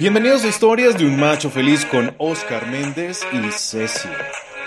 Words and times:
Bienvenidos 0.00 0.44
a 0.44 0.48
Historias 0.48 0.96
de 0.96 1.04
un 1.04 1.20
Macho 1.20 1.50
Feliz 1.50 1.84
con 1.84 2.14
Oscar 2.16 2.66
Méndez 2.70 3.20
y 3.34 3.52
Ceci. 3.52 4.08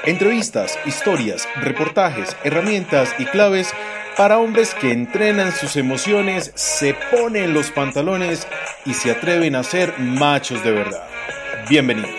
Entrevistas, 0.05 0.78
historias, 0.85 1.47
reportajes, 1.55 2.37
herramientas 2.44 3.15
y 3.17 3.26
claves 3.26 3.73
para 4.15 4.37
hombres 4.37 4.76
que 4.76 4.91
entrenan 4.91 5.51
sus 5.51 5.76
emociones, 5.76 6.51
se 6.54 6.96
ponen 7.09 7.51
los 7.51 7.72
pantalones 7.72 8.47
y 8.85 8.94
se 8.94 9.09
atreven 9.09 9.55
a 9.55 9.63
ser 9.63 9.97
machos 9.97 10.63
de 10.63 10.72
verdad. 10.72 11.09
Bienvenidos. 11.68 12.12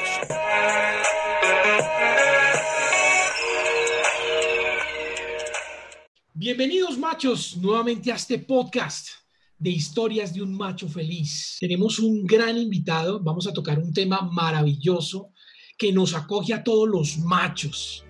Bienvenidos 6.32 6.99
machos 6.99 7.57
nuevamente 7.58 8.11
a 8.11 8.17
este 8.17 8.40
podcast 8.40 9.24
de 9.58 9.71
historias 9.71 10.35
de 10.35 10.43
un 10.43 10.54
macho 10.54 10.89
feliz. 10.89 11.57
Tenemos 11.61 11.99
un 11.99 12.26
gran 12.26 12.58
invitado, 12.58 13.21
vamos 13.21 13.46
a 13.46 13.53
tocar 13.53 13.79
un 13.79 13.93
tema 13.93 14.22
maravilloso 14.22 15.30
que 15.79 15.93
nos 15.93 16.14
acoge 16.14 16.54
a 16.54 16.63
todos 16.63 16.89
los 16.89 17.18
machos. 17.18 18.04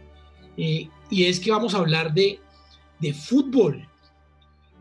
Eh, 0.56 0.88
y 1.10 1.24
es 1.24 1.40
que 1.40 1.50
vamos 1.50 1.74
a 1.74 1.78
hablar 1.78 2.12
de, 2.14 2.40
de 3.00 3.12
fútbol, 3.12 3.88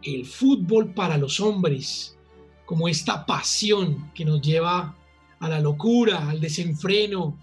el 0.01 0.25
fútbol 0.25 0.93
para 0.93 1.17
los 1.17 1.39
hombres, 1.39 2.17
como 2.65 2.87
esta 2.87 3.25
pasión 3.25 4.11
que 4.13 4.25
nos 4.25 4.41
lleva 4.41 4.95
a 5.39 5.49
la 5.49 5.59
locura, 5.59 6.29
al 6.29 6.39
desenfreno, 6.39 7.37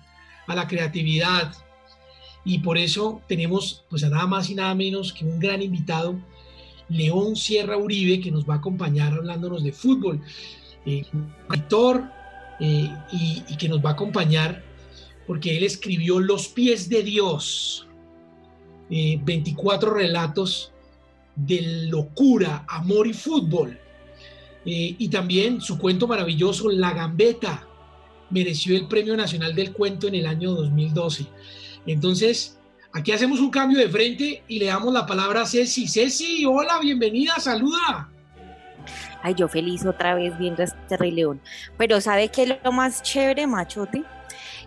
a 0.47 0.55
la 0.55 0.67
creatividad. 0.67 1.55
Y 2.45 2.59
por 2.59 2.79
eso 2.79 3.23
tenemos 3.29 3.85
pues 3.91 4.03
a 4.03 4.09
nada 4.09 4.27
más 4.27 4.49
y 4.51 4.55
nada 4.55 4.75
menos 4.75 5.13
que 5.13 5.25
un 5.25 5.39
gran 5.39 5.63
invitado 5.63 6.19
León 6.91 7.37
Sierra 7.37 7.79
Uribe, 7.79 8.21
que 8.21 8.31
nos 8.31 8.49
va 8.49 8.55
a 8.55 8.59
acompañar 8.59 9.15
hablándonos 9.15 9.63
de 9.65 9.73
fútbol, 9.73 10.21
eh, 10.85 11.05
eh, 12.61 12.91
y, 13.13 13.57
que 13.57 13.69
nos 13.69 13.85
va 13.85 13.91
a 13.91 13.93
acompañar 13.95 14.63
porque 15.27 15.57
él 15.57 15.65
escribió 15.65 16.21
Los 16.21 16.49
pies 16.49 16.89
de 16.89 17.03
Dios, 17.03 17.87
24 18.91 19.91
eh, 19.91 19.95
relatos 19.95 20.73
de 21.37 21.87
locura, 21.89 22.65
amor 22.69 23.07
y 23.07 23.13
fútbol. 23.13 23.79
Eh, 24.65 24.95
y 24.99 25.09
también 25.09 25.61
su 25.61 25.79
cuento 25.79 26.07
maravilloso, 26.07 26.69
La 26.69 26.93
Gambeta, 26.93 27.67
mereció 28.29 28.77
el 28.77 28.89
Premio 28.89 29.17
Nacional 29.17 29.55
del 29.55 29.73
Cuento 29.73 30.09
en 30.09 30.17
el 30.17 30.27
año 30.27 30.53
2012. 30.53 31.27
Entonces, 31.87 32.60
Aquí 32.93 33.13
hacemos 33.13 33.39
un 33.39 33.51
cambio 33.51 33.79
de 33.79 33.89
frente 33.89 34.43
y 34.49 34.59
le 34.59 34.67
damos 34.67 34.93
la 34.93 35.07
palabra 35.07 35.43
a 35.43 35.47
Ceci. 35.47 35.87
Ceci, 35.87 36.45
hola, 36.45 36.81
bienvenida, 36.81 37.39
saluda. 37.39 38.09
Ay, 39.23 39.35
yo 39.35 39.49
feliz 39.49 39.87
otra 39.87 40.15
vez 40.15 40.37
viendo 40.39 40.63
a 40.63 40.65
este 40.65 40.97
Rey 40.97 41.13
León. 41.13 41.41
Pero 41.79 42.01
¿sabe 42.01 42.31
qué 42.31 42.43
es 42.43 42.57
lo 42.65 42.73
más 42.73 43.03
chévere, 43.03 43.47
machote? 43.47 44.03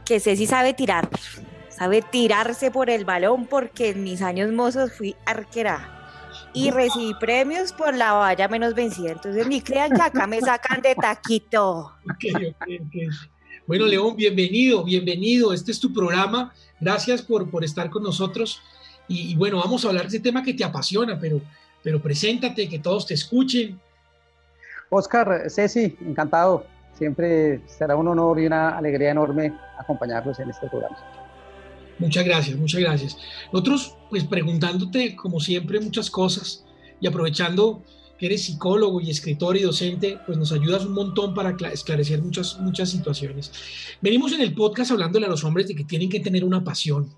Que 0.05 0.21
Ceci 0.21 0.45
sabe 0.45 0.73
tirar. 0.73 1.09
Sabe 1.67 2.01
tirarse 2.01 2.71
por 2.71 2.89
el 2.89 3.03
balón 3.03 3.45
porque 3.45 3.89
en 3.89 4.03
mis 4.03 4.21
años 4.21 4.51
mozos 4.51 4.93
fui 4.93 5.15
arquera 5.25 6.03
y 6.53 6.71
recibí 6.71 7.13
premios 7.15 7.73
por 7.73 7.93
la 7.95 8.13
valla 8.13 8.47
menos 8.47 8.73
vencida. 8.73 9.11
Entonces 9.11 9.47
ni 9.47 9.59
crean 9.59 9.91
que 9.91 10.01
acá 10.01 10.27
me 10.27 10.39
sacan 10.39 10.81
de 10.81 10.95
taquito. 10.95 11.91
Bueno, 13.65 13.85
León, 13.85 14.15
bienvenido, 14.15 14.83
bienvenido. 14.83 15.53
Este 15.53 15.71
es 15.71 15.79
tu 15.79 15.93
programa 15.93 16.53
Gracias 16.83 17.21
por, 17.21 17.49
por 17.49 17.63
estar 17.63 17.89
con 17.89 18.03
nosotros. 18.03 18.61
Y, 19.07 19.35
bueno, 19.35 19.59
vamos 19.59 19.85
a 19.85 19.87
hablar 19.87 20.03
de 20.03 20.09
ese 20.09 20.19
tema 20.19 20.43
que 20.43 20.53
te 20.53 20.65
apasiona, 20.65 21.17
pero, 21.17 21.39
pero 21.81 22.01
preséntate, 22.01 22.67
que 22.67 22.79
todos 22.79 23.05
te 23.05 23.13
escuchen. 23.13 23.79
Oscar, 24.89 25.49
Ceci, 25.49 25.95
encantado. 26.01 26.65
Siempre 26.97 27.61
será 27.67 27.95
un 27.95 28.07
honor 28.09 28.39
y 28.39 28.45
una 28.45 28.77
alegría 28.77 29.11
enorme 29.11 29.53
acompañarlos 29.79 30.39
en 30.39 30.49
este 30.49 30.67
programa. 30.67 30.97
Muchas 31.99 32.25
gracias, 32.25 32.57
muchas 32.57 32.81
gracias. 32.81 33.17
Nosotros, 33.53 33.95
pues 34.09 34.25
preguntándote, 34.25 35.15
como 35.15 35.39
siempre, 35.39 35.79
muchas 35.79 36.11
cosas 36.11 36.65
y 36.99 37.07
aprovechando 37.07 37.81
que 38.23 38.27
eres 38.27 38.45
psicólogo 38.45 39.01
y 39.01 39.09
escritor 39.09 39.57
y 39.57 39.63
docente, 39.63 40.17
pues 40.25 40.37
nos 40.37 40.53
ayudas 40.53 40.85
un 40.85 40.93
montón 40.93 41.33
para 41.33 41.57
esclarecer 41.73 42.21
muchas, 42.21 42.57
muchas 42.57 42.89
situaciones. 42.89 43.51
Venimos 44.01 44.31
en 44.31 44.39
el 44.39 44.53
podcast 44.53 44.91
hablándole 44.91 45.25
a 45.25 45.29
los 45.29 45.43
hombres 45.43 45.67
de 45.67 45.75
que 45.75 45.83
tienen 45.83 46.07
que 46.07 46.21
tener 46.21 46.45
una 46.45 46.63
pasión 46.63 47.13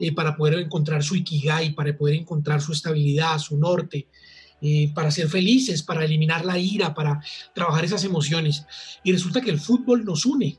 eh, 0.00 0.12
para 0.12 0.36
poder 0.36 0.58
encontrar 0.58 1.04
su 1.04 1.14
ikigai, 1.14 1.76
para 1.76 1.96
poder 1.96 2.16
encontrar 2.16 2.60
su 2.60 2.72
estabilidad, 2.72 3.38
su 3.38 3.56
norte, 3.56 4.08
eh, 4.60 4.90
para 4.92 5.12
ser 5.12 5.28
felices, 5.28 5.84
para 5.84 6.04
eliminar 6.04 6.44
la 6.44 6.58
ira, 6.58 6.92
para 6.92 7.22
trabajar 7.54 7.84
esas 7.84 8.02
emociones. 8.02 8.66
Y 9.04 9.12
resulta 9.12 9.42
que 9.42 9.50
el 9.50 9.60
fútbol 9.60 10.04
nos 10.04 10.26
une. 10.26 10.58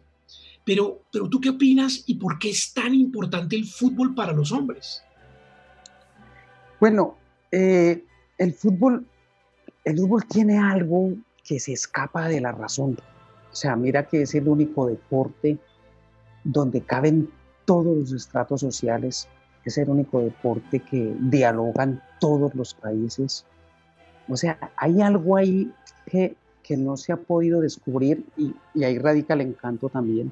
Pero, 0.64 1.04
pero 1.12 1.28
tú 1.28 1.42
qué 1.42 1.50
opinas 1.50 2.06
y 2.08 2.16
por 2.16 2.40
qué 2.40 2.52
es 2.52 2.72
tan 2.74 2.96
importante 2.96 3.58
el 3.58 3.66
fútbol 3.66 4.16
para 4.16 4.32
los 4.32 4.54
hombres? 4.54 5.04
Bueno, 6.80 7.18
eh, 7.52 8.06
el 8.38 8.54
fútbol 8.54 9.08
el 9.84 9.98
fútbol 9.98 10.26
tiene 10.26 10.58
algo 10.58 11.14
que 11.44 11.60
se 11.60 11.74
escapa 11.74 12.28
de 12.28 12.42
la 12.42 12.52
razón. 12.52 12.98
O 13.52 13.56
sea, 13.56 13.76
mira 13.76 14.08
que 14.08 14.22
es 14.22 14.34
el 14.36 14.48
único 14.48 14.88
deporte 14.88 15.58
donde 16.44 16.82
caben 16.82 17.30
todos 17.66 17.96
los 17.98 18.12
estratos 18.12 18.62
sociales, 18.62 19.28
es 19.66 19.78
el 19.78 19.90
único 19.90 20.20
deporte 20.22 20.80
que 20.80 21.16
dialogan 21.20 22.02
todos 22.20 22.54
los 22.56 22.74
países. 22.74 23.46
O 24.28 24.36
sea, 24.38 24.58
hay 24.76 25.02
algo 25.02 25.38
ahí 25.38 25.72
que, 26.06 26.36
que 26.62 26.78
no 26.78 26.98
se 26.98 27.14
ha 27.14 27.18
podido 27.18 27.62
descubrir 27.62 28.26
y, 28.38 28.56
y 28.74 28.84
ahí 28.84 28.98
radica 28.98 29.34
el 29.34 29.42
encanto 29.42 29.90
también. 29.90 30.32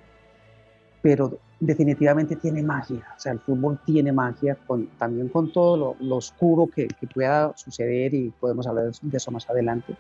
Pero 1.01 1.39
definitivamente 1.62 2.36
tiene 2.38 2.64
magia, 2.64 3.08
o 3.16 3.20
sea, 3.20 3.34
el 3.34 3.40
fútbol 3.40 3.80
tiene 3.86 4.12
magia, 4.12 4.58
también 4.98 5.30
con 5.30 5.54
todo 5.54 5.96
lo, 6.00 6.16
oscuro 6.16 6.68
que, 6.68 6.88
pueda 7.14 7.56
suceder 7.56 8.16
y 8.16 8.32
podemos 8.32 8.66
hablar 8.66 8.92
de 9.00 9.18
eso 9.18 9.30
más 9.30 9.48
adelante. 9.48 9.96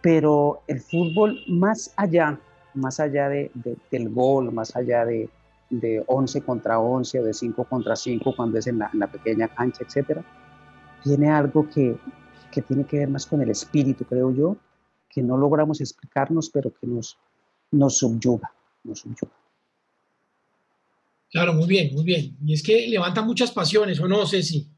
Pero 0.00 0.60
el 0.68 0.80
fútbol 0.80 1.40
más 1.48 1.92
allá, 1.96 2.38
más 2.74 3.00
allá 3.00 3.28
de, 3.28 3.50
del 3.90 4.08
gol, 4.10 4.52
más 4.52 4.76
allá 4.76 5.04
de, 5.04 5.28
de 5.68 6.04
11 6.06 6.40
contra 6.42 6.78
11 6.78 7.20
o 7.20 7.24
de 7.24 7.34
5 7.34 7.64
contra 7.64 7.96
5 7.96 8.36
cuando 8.36 8.58
es 8.58 8.68
en 8.68 8.78
la, 8.78 9.06
pequeña 9.08 9.48
cancha, 9.48 9.82
etcétera, 9.84 10.22
tiene 11.02 11.28
algo 11.28 11.68
que, 11.68 11.98
que 12.52 12.62
tiene 12.62 12.84
que 12.84 12.98
ver 12.98 13.08
más 13.08 13.26
con 13.26 13.42
el 13.42 13.50
espíritu, 13.50 14.04
creo 14.04 14.30
yo, 14.30 14.56
que 15.08 15.22
no 15.22 15.36
logramos 15.36 15.80
explicarnos, 15.80 16.50
pero 16.50 16.72
que 16.72 16.86
nos 16.86 17.98
subyuga, 17.98 18.52
nos 18.84 19.00
subyuga. 19.00 19.45
Claro, 21.30 21.52
muy 21.52 21.66
bien, 21.66 21.92
muy 21.92 22.04
bien. 22.04 22.36
Y 22.44 22.54
es 22.54 22.62
que 22.62 22.86
levanta 22.86 23.22
muchas 23.22 23.50
pasiones, 23.50 24.00
¿o 24.00 24.08
no, 24.08 24.26
Ceci? 24.26 24.70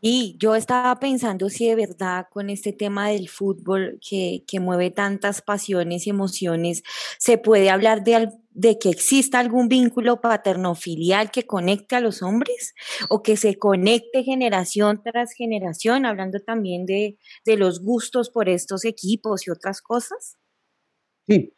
Sí, 0.00 0.36
yo 0.38 0.54
estaba 0.54 1.00
pensando 1.00 1.48
si 1.48 1.66
de 1.66 1.74
verdad 1.74 2.26
con 2.30 2.50
este 2.50 2.72
tema 2.72 3.08
del 3.08 3.28
fútbol 3.28 3.98
que, 4.00 4.44
mueve 4.60 4.90
tantas 4.92 5.42
pasiones 5.42 6.06
y 6.06 6.10
emociones, 6.10 6.84
se 7.18 7.36
puede 7.36 7.68
hablar 7.68 8.04
de, 8.04 8.30
de 8.50 8.78
que 8.78 8.90
exista 8.90 9.40
algún 9.40 9.68
vínculo 9.68 10.20
paterno-filial 10.20 11.32
que 11.32 11.46
conecte 11.46 11.96
a 11.96 12.00
los 12.00 12.22
hombres 12.22 12.74
o 13.08 13.24
que 13.24 13.36
se 13.36 13.58
conecte 13.58 14.22
generación 14.22 15.02
tras 15.02 15.32
generación, 15.32 16.06
hablando 16.06 16.38
también 16.40 16.86
de, 16.86 17.18
los 17.44 17.80
gustos 17.82 18.30
por 18.30 18.48
estos 18.48 18.84
equipos 18.84 19.48
y 19.48 19.50
otras 19.50 19.82
cosas. 19.82 20.36
Sí, 21.26 21.52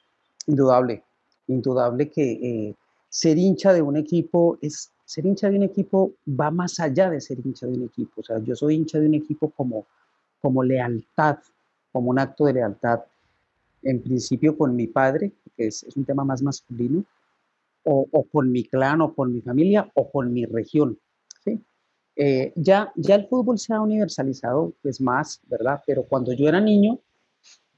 indudable, 0.46 1.04
indudable 1.46 2.10
que 2.10 2.32
eh, 2.32 2.74
ser 3.10 3.36
hincha 3.36 3.74
de 3.74 3.82
un 3.82 3.96
equipo 3.96 4.56
es, 4.62 4.92
ser 5.04 5.26
hincha 5.26 5.50
de 5.50 5.56
un 5.56 5.64
equipo 5.64 6.14
va 6.28 6.50
más 6.50 6.78
allá 6.78 7.10
de 7.10 7.20
ser 7.20 7.38
hincha 7.44 7.66
de 7.66 7.74
un 7.74 7.84
equipo. 7.84 8.20
O 8.20 8.24
sea, 8.24 8.38
yo 8.38 8.54
soy 8.54 8.76
hincha 8.76 8.98
de 8.98 9.06
un 9.06 9.14
equipo 9.14 9.50
como, 9.50 9.86
como 10.40 10.62
lealtad, 10.62 11.38
como 11.92 12.10
un 12.10 12.18
acto 12.18 12.46
de 12.46 12.54
lealtad. 12.54 13.00
En 13.82 14.00
principio 14.00 14.56
con 14.56 14.76
mi 14.76 14.86
padre, 14.86 15.32
que 15.56 15.66
es, 15.66 15.84
un 15.96 16.04
tema 16.04 16.24
más 16.24 16.42
masculino, 16.42 17.04
o, 17.82 18.06
con 18.30 18.52
mi 18.52 18.64
clan, 18.64 19.00
o 19.00 19.12
con 19.14 19.32
mi 19.32 19.40
familia, 19.40 19.90
o 19.94 20.10
con 20.10 20.32
mi 20.32 20.44
región. 20.46 20.98
Eh, 22.16 22.52
ya, 22.54 22.92
ya 22.96 23.14
el 23.14 23.26
fútbol 23.28 23.58
se 23.58 23.72
ha 23.72 23.80
universalizado, 23.80 24.74
pues 24.82 25.00
más, 25.00 25.40
¿verdad? 25.46 25.82
Pero 25.86 26.02
cuando 26.04 26.34
yo 26.34 26.46
era 26.46 26.60
niño, 26.60 27.00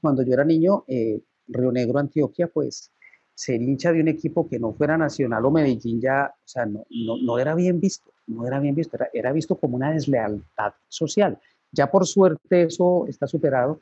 cuando 0.01 0.21
yo 0.21 0.33
era 0.33 0.43
niño, 0.43 0.83
eh, 0.87 1.21
Río 1.47 1.71
Negro, 1.71 1.99
Antioquia, 1.99 2.47
pues 2.47 2.91
ser 3.35 3.61
hincha 3.61 3.91
de 3.91 4.01
un 4.01 4.07
equipo 4.07 4.47
que 4.47 4.59
no 4.59 4.73
fuera 4.73 4.97
Nacional 4.97 5.45
o 5.45 5.51
Medellín 5.51 5.99
ya, 5.99 6.33
o 6.33 6.47
sea, 6.47 6.65
no, 6.65 6.85
no, 6.89 7.39
era 7.39 7.55
bien 7.55 7.79
visto, 7.79 8.11
no 8.27 8.45
era 8.45 8.59
bien 8.59 8.75
visto, 8.75 8.95
era, 8.95 9.09
era, 9.13 9.31
visto 9.31 9.55
como 9.55 9.75
una 9.75 9.91
deslealtad 9.91 10.73
social. 10.87 11.39
Ya 11.71 11.89
por 11.89 12.05
suerte 12.05 12.63
eso 12.63 13.05
está 13.07 13.25
superado, 13.25 13.81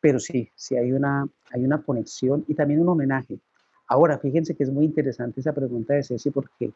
pero 0.00 0.18
sí, 0.18 0.50
sí 0.54 0.76
hay 0.76 0.92
una, 0.92 1.28
hay 1.50 1.64
una 1.64 1.82
conexión 1.82 2.44
y 2.48 2.54
también 2.54 2.80
un 2.80 2.88
homenaje. 2.88 3.38
Ahora, 3.86 4.18
fíjense 4.18 4.54
que 4.54 4.64
es 4.64 4.70
muy 4.70 4.84
interesante 4.84 5.40
esa 5.40 5.52
pregunta 5.52 5.94
de 5.94 6.02
Ceci 6.02 6.30
porque, 6.30 6.72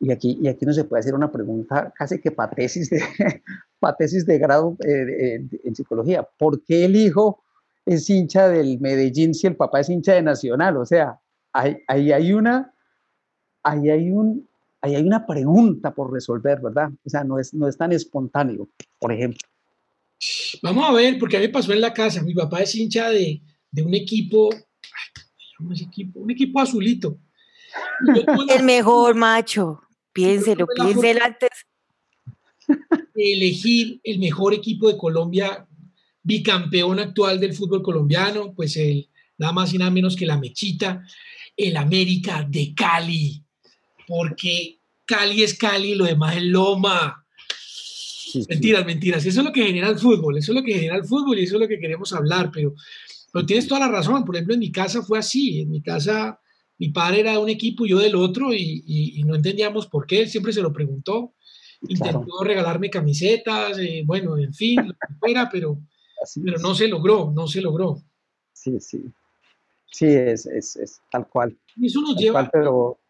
y 0.00 0.12
aquí, 0.12 0.38
y 0.40 0.48
aquí 0.48 0.66
no 0.66 0.72
se 0.72 0.84
puede 0.84 1.00
hacer 1.00 1.14
una 1.14 1.32
pregunta 1.32 1.92
casi 1.96 2.20
que 2.20 2.30
patesis 2.30 2.90
de, 2.90 3.00
patesis 3.80 4.26
de 4.26 4.38
grado 4.38 4.76
eh, 4.86 5.42
en 5.64 5.74
psicología, 5.74 6.26
¿por 6.38 6.62
qué 6.62 6.84
elijo 6.84 7.42
es 7.88 8.08
hincha 8.10 8.48
del 8.48 8.78
Medellín 8.80 9.34
si 9.34 9.46
el 9.46 9.56
papá 9.56 9.80
es 9.80 9.88
hincha 9.88 10.14
de 10.14 10.22
Nacional? 10.22 10.76
O 10.76 10.84
sea, 10.84 11.18
ahí, 11.52 11.76
hay 11.88 12.32
una, 12.32 12.72
ahí 13.62 13.90
hay 13.90 14.10
un, 14.10 14.48
ahí 14.80 14.94
hay 14.94 15.02
una 15.02 15.26
pregunta 15.26 15.94
por 15.94 16.12
resolver, 16.12 16.60
¿verdad? 16.60 16.90
O 17.04 17.10
sea, 17.10 17.24
no 17.24 17.38
es, 17.38 17.54
no 17.54 17.68
es 17.68 17.76
tan 17.76 17.92
espontáneo, 17.92 18.68
por 18.98 19.12
ejemplo. 19.12 19.40
Vamos 20.62 20.84
a 20.88 20.92
ver, 20.92 21.18
porque 21.18 21.36
a 21.36 21.40
mí 21.40 21.46
me 21.46 21.52
pasó 21.52 21.72
en 21.72 21.80
la 21.80 21.92
casa. 21.92 22.22
Mi 22.22 22.34
papá 22.34 22.60
es 22.60 22.74
hincha 22.74 23.08
de, 23.10 23.40
un 23.76 23.94
equipo, 23.94 24.50
¿cómo 25.56 25.72
ese 25.72 25.84
equipo? 25.84 26.20
Un 26.20 26.30
equipo 26.30 26.60
azulito. 26.60 27.18
El 28.56 28.64
mejor 28.64 29.14
macho. 29.14 29.82
Piénselo, 30.12 30.66
piénselo 30.66 31.24
antes. 31.24 31.50
Elegir 33.14 34.00
el 34.02 34.18
mejor 34.18 34.52
equipo 34.52 34.88
de 34.88 34.98
Colombia, 34.98 35.67
bicampeón 36.28 36.98
actual 36.98 37.40
del 37.40 37.54
fútbol 37.54 37.82
colombiano, 37.82 38.52
pues 38.54 38.76
el 38.76 39.08
nada 39.38 39.52
más 39.54 39.72
y 39.72 39.78
nada 39.78 39.90
menos 39.90 40.14
que 40.14 40.26
la 40.26 40.36
Mechita, 40.36 41.02
el 41.56 41.76
América 41.76 42.46
de 42.46 42.74
Cali, 42.74 43.42
porque 44.06 44.80
Cali 45.06 45.42
es 45.42 45.56
Cali, 45.56 45.94
lo 45.94 46.04
demás 46.04 46.36
es 46.36 46.42
Loma. 46.42 47.24
Mentiras, 48.46 48.84
mentiras. 48.84 49.24
Eso 49.24 49.40
es 49.40 49.46
lo 49.46 49.52
que 49.52 49.64
genera 49.64 49.88
el 49.88 49.98
fútbol, 49.98 50.36
eso 50.36 50.52
es 50.52 50.58
lo 50.58 50.62
que 50.62 50.74
genera 50.74 50.96
el 50.96 51.04
fútbol 51.04 51.38
y 51.38 51.44
eso 51.44 51.54
es 51.56 51.62
lo 51.62 51.68
que 51.68 51.78
queremos 51.78 52.12
hablar, 52.12 52.50
pero, 52.52 52.74
pero 53.32 53.46
tienes 53.46 53.66
toda 53.66 53.80
la 53.80 53.88
razón. 53.88 54.22
Por 54.26 54.36
ejemplo, 54.36 54.52
en 54.52 54.60
mi 54.60 54.70
casa 54.70 55.02
fue 55.02 55.18
así. 55.18 55.60
En 55.60 55.70
mi 55.70 55.80
casa, 55.80 56.38
mi 56.76 56.90
padre 56.90 57.20
era 57.20 57.32
de 57.32 57.38
un 57.38 57.48
equipo 57.48 57.86
y 57.86 57.90
yo 57.90 57.98
del 58.00 58.16
otro 58.16 58.52
y, 58.52 59.22
no 59.24 59.34
entendíamos 59.34 59.86
por 59.86 60.06
qué. 60.06 60.20
Él 60.20 60.28
siempre 60.28 60.52
se 60.52 60.60
lo 60.60 60.74
preguntó. 60.74 61.32
Intentó 61.88 62.42
regalarme 62.44 62.90
camisetas, 62.90 63.78
eh, 63.78 64.02
bueno, 64.04 64.36
en 64.36 64.52
fin, 64.52 64.88
lo 64.88 64.92
que 64.92 65.14
fuera, 65.20 65.48
pero, 65.50 65.80
pero 66.44 66.58
no 66.58 66.74
se 66.74 66.88
logró, 66.88 67.32
no 67.34 67.46
se 67.46 67.60
logró. 67.60 68.02
Sí, 68.52 68.80
sí. 68.80 69.02
Sí, 69.90 70.06
es, 70.06 70.46
es, 70.46 70.76
es 70.76 71.00
tal 71.10 71.28
cual. 71.28 71.56
Y 71.76 71.86
eso 71.86 72.00
nos 72.00 72.16
lleva. 72.16 72.48
pero, 72.50 73.00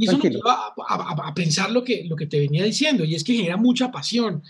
y 0.00 0.04
eso 0.04 0.16
nos 0.16 0.30
lleva 0.30 0.72
a, 0.88 1.34
pensar 1.34 1.72
lo 1.72 1.82
que, 1.82 2.04
lo 2.04 2.14
que 2.14 2.28
te 2.28 2.38
venía 2.38 2.62
diciendo, 2.62 3.04
y 3.04 3.16
es 3.16 3.24
que 3.24 3.34
genera 3.34 3.56
mucha 3.56 3.90
pasión. 3.90 4.44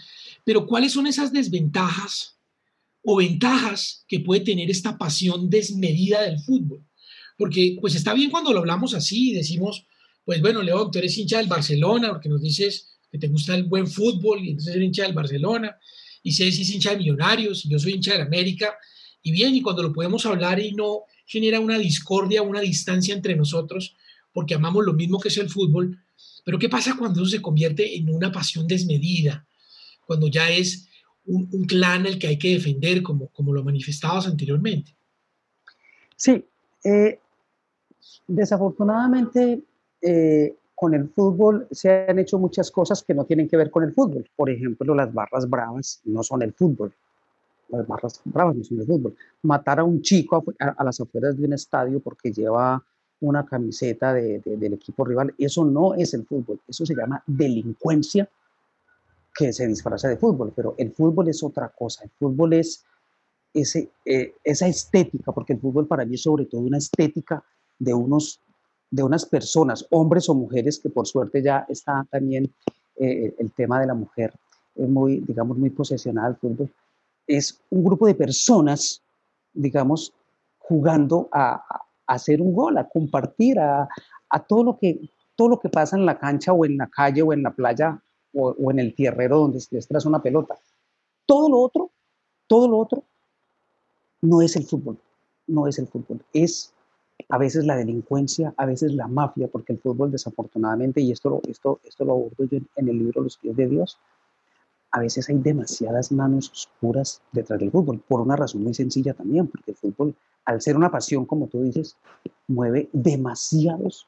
Pero 0.45 0.67
¿cuáles 0.67 0.93
son 0.93 1.07
esas 1.07 1.33
desventajas 1.33 2.39
o 3.03 3.17
ventajas 3.17 4.05
que 4.07 4.21
puede 4.21 4.43
tener 4.43 4.71
esta 4.71 4.99
pasión 4.99 5.49
desmedida 5.49 6.21
del 6.21 6.39
fútbol? 6.39 6.85
Porque 7.39 7.79
pues 7.81 7.95
está 7.95 8.13
bien 8.13 8.31
cuando 8.31 8.53
lo 8.53 8.59
hablamos 8.59 8.93
así 8.93 9.31
y 9.31 9.35
decimos, 9.37 9.87
pues 10.23 10.43
bueno, 10.43 10.63
León, 10.63 10.91
tú 10.91 10.99
eres 10.99 11.17
hincha 11.17 11.39
del 11.39 11.49
Barcelona, 11.49 12.11
porque 12.11 12.29
nos 12.29 12.43
dices 12.43 12.99
que 13.11 13.17
te 13.17 13.29
gusta 13.29 13.55
el 13.55 13.65
buen 13.65 13.87
fútbol 13.87 14.45
y 14.45 14.51
entonces 14.51 14.75
eres 14.75 14.85
hincha 14.85 15.05
del 15.05 15.15
Barcelona, 15.15 15.79
y 16.29 16.33
si 16.33 16.49
es 16.49 16.71
hincha 16.71 16.91
de 16.91 16.99
Millonarios, 16.99 17.65
y 17.65 17.71
yo 17.71 17.79
soy 17.79 17.95
hincha 17.95 18.15
de 18.15 18.23
América, 18.23 18.77
y 19.23 19.33
bien, 19.33 19.55
y 19.55 19.63
cuando 19.63 19.83
lo 19.83 19.93
podemos 19.93 20.25
hablar 20.27 20.61
y 20.61 20.73
no 20.73 21.05
genera 21.27 21.61
una 21.61 21.79
discordia, 21.79 22.43
una 22.43 22.61
distancia 22.61 23.15
entre 23.15 23.35
nosotros, 23.35 23.97
porque 24.33 24.55
amamos 24.55 24.85
lo 24.85 24.93
mismo 24.93 25.19
que 25.19 25.29
es 25.29 25.39
el 25.39 25.49
fútbol, 25.49 25.99
pero 26.45 26.59
¿qué 26.59 26.69
pasa 26.69 26.97
cuando 26.99 27.23
eso 27.23 27.31
se 27.31 27.43
convierte 27.43 27.97
en 27.97 28.09
una 28.09 28.31
pasión 28.31 28.67
desmedida? 28.67 29.47
Cuando 30.07 30.29
ya 30.29 30.51
es 30.51 30.89
un, 31.27 31.47
clan 31.67 32.07
el 32.07 32.19
que 32.19 32.29
hay 32.29 32.39
que 32.39 32.55
defender, 32.55 33.03
como, 33.03 33.29
como 33.29 33.53
lo 33.53 33.65
manifestabas 33.65 34.27
anteriormente. 34.27 34.95
Sí, 36.17 36.45
eh, 36.85 37.19
desafortunadamente 38.27 39.63
eh, 40.01 40.55
con 40.79 40.95
el 40.95 41.09
fútbol 41.09 41.67
se 41.73 42.07
han 42.09 42.21
hecho 42.21 42.39
muchas 42.39 42.71
cosas 42.71 43.03
que 43.03 43.13
no 43.13 43.25
tienen 43.25 43.49
que 43.49 43.57
ver 43.57 43.69
con 43.69 43.83
el 43.83 43.93
fútbol. 43.93 44.25
Por 44.37 44.49
ejemplo, 44.49 44.95
las 44.95 45.13
barras 45.13 45.51
bravas 45.51 46.01
no 46.05 46.23
son 46.23 46.43
el 46.43 46.53
fútbol. 46.53 46.93
Las 47.69 47.85
barras 47.85 48.21
bravas 48.25 48.55
no 48.55 48.63
son 48.63 48.81
el 48.81 48.87
fútbol. 48.87 49.17
Matar 49.43 49.81
a 49.81 49.85
un 49.85 50.01
chico 50.03 50.45
a 50.61 50.85
las 50.85 51.01
afueras 51.01 51.37
de 51.37 51.47
un 51.47 51.53
estadio 51.55 51.99
porque 51.99 52.33
lleva 52.33 52.81
una 53.21 53.45
camiseta 53.45 54.15
del 54.15 54.73
equipo 54.73 55.05
rival. 55.05 55.35
Eso 55.37 55.65
no 55.65 55.95
es 55.95 56.15
el 56.15 56.25
fútbol, 56.25 56.61
eso 56.69 56.87
se 56.87 56.95
llama 56.95 57.25
delincuencia 57.27 58.29
que 59.35 59.53
se 59.53 59.67
disfraza 59.67 60.09
de 60.09 60.17
fútbol, 60.17 60.53
pero 60.55 60.77
el 60.79 60.93
fútbol 60.93 61.29
es 61.29 61.43
otra 61.43 61.69
cosa, 61.69 62.05
el 62.05 62.11
fútbol 62.11 62.53
es 62.53 62.85
ese, 63.53 63.91
eh, 64.05 64.35
esa 64.45 64.69
estética, 64.69 65.33
porque 65.33 65.55
el 65.55 65.61
fútbol 65.61 65.87
para 65.87 66.05
mí 66.05 66.15
es 66.15 66.23
sobre 66.23 66.47
todo 66.47 66.61
una 66.61 66.79
estética 66.79 67.43
de, 67.79 67.95
unos, 67.95 68.41
de 68.91 69.03
unas 69.03 69.27
personas, 69.27 69.87
hombres 69.91 70.29
o 70.29 70.35
mujeres, 70.35 70.79
que 70.79 70.89
por 70.89 71.07
suerte 71.07 71.43
ya 71.43 71.67
está 71.69 72.07
también 72.11 72.53
eh, 72.97 73.35
el 73.39 73.53
tema 73.53 73.81
de 73.81 73.87
la 73.87 73.95
mujer 73.95 74.33
es 74.79 74.89
muy, 74.89 75.21
digamos, 75.21 75.59
muy 75.59 75.71
posesionada 75.71 76.29
al 76.29 76.37
fútbol. 76.37 76.71
Es 77.27 77.61
un 77.71 77.85
grupo 77.85 78.07
de 78.07 78.15
personas, 78.15 79.03
digamos, 79.53 80.13
jugando 80.59 81.29
a, 81.33 81.63
hacer 82.07 82.41
un 82.41 82.55
gol, 82.55 82.79
a 82.79 82.89
compartir, 82.89 83.59
a, 83.59 83.89
todo, 84.47 84.65
lo 84.65 84.79
que, 84.79 85.11
todo 85.37 85.49
lo 85.49 85.59
que 85.59 85.69
pasa 85.69 85.97
en 85.97 86.07
la 86.07 86.19
cancha 86.19 86.53
o 86.53 86.65
en 86.65 86.79
la 86.79 86.87
calle 86.87 87.23
o 87.23 87.33
en 87.33 87.43
la 87.43 87.51
playa 87.51 88.01
o, 88.33 88.71
en 88.71 88.79
el 88.79 88.95
tierrero 88.95 89.41
donde 89.41 89.61
se 89.61 89.77
les 89.77 90.07
una 90.07 90.23
pelota. 90.23 90.57
Todo 91.27 91.51
lo 91.51 91.59
otro, 91.59 91.91
todo 92.47 92.69
lo 92.69 92.79
otro, 92.79 93.05
no 94.23 94.41
es 94.41 94.57
el 94.57 94.65
fútbol, 94.65 94.99
no 95.47 95.67
es 95.67 95.79
el 95.79 95.87
fútbol, 95.87 96.23
es 96.33 96.73
a 97.29 97.39
veces 97.39 97.65
la 97.65 97.77
delincuencia, 97.77 98.55
a 98.57 98.67
veces 98.67 98.95
la 98.95 99.09
mafia, 99.09 99.49
porque 99.49 99.73
el 99.73 99.79
fútbol 99.79 100.11
desafortunadamente, 100.11 101.01
y 101.01 101.13
esto, 101.13 101.41
esto, 101.49 101.81
esto 101.85 102.05
lo 102.05 102.13
abordo 102.13 102.45
yo 102.45 102.59
en 102.77 102.89
el 102.89 102.99
libro 102.99 103.23
Los 103.23 103.37
pies 103.39 103.57
de 103.57 103.69
Dios, 103.69 103.99
a 104.91 105.01
veces 105.01 105.29
hay 105.29 105.37
demasiadas 105.37 106.13
manos 106.13 106.51
oscuras 106.51 107.21
detrás 107.33 107.61
del 107.61 107.71
fútbol, 107.71 108.01
por 108.07 108.21
una 108.21 108.37
razón 108.37 108.63
muy 108.63 108.75
sencilla 108.75 109.13
también, 109.15 109.47
porque 109.47 109.73
el 109.73 109.77
fútbol 109.77 110.15
al 110.49 110.63
ser 110.63 110.79
una 110.79 110.91
pasión, 110.91 111.27
como 111.27 111.47
tú 111.49 111.63
dices, 111.63 111.95
mueve 112.47 112.89
demasiados, 112.95 114.07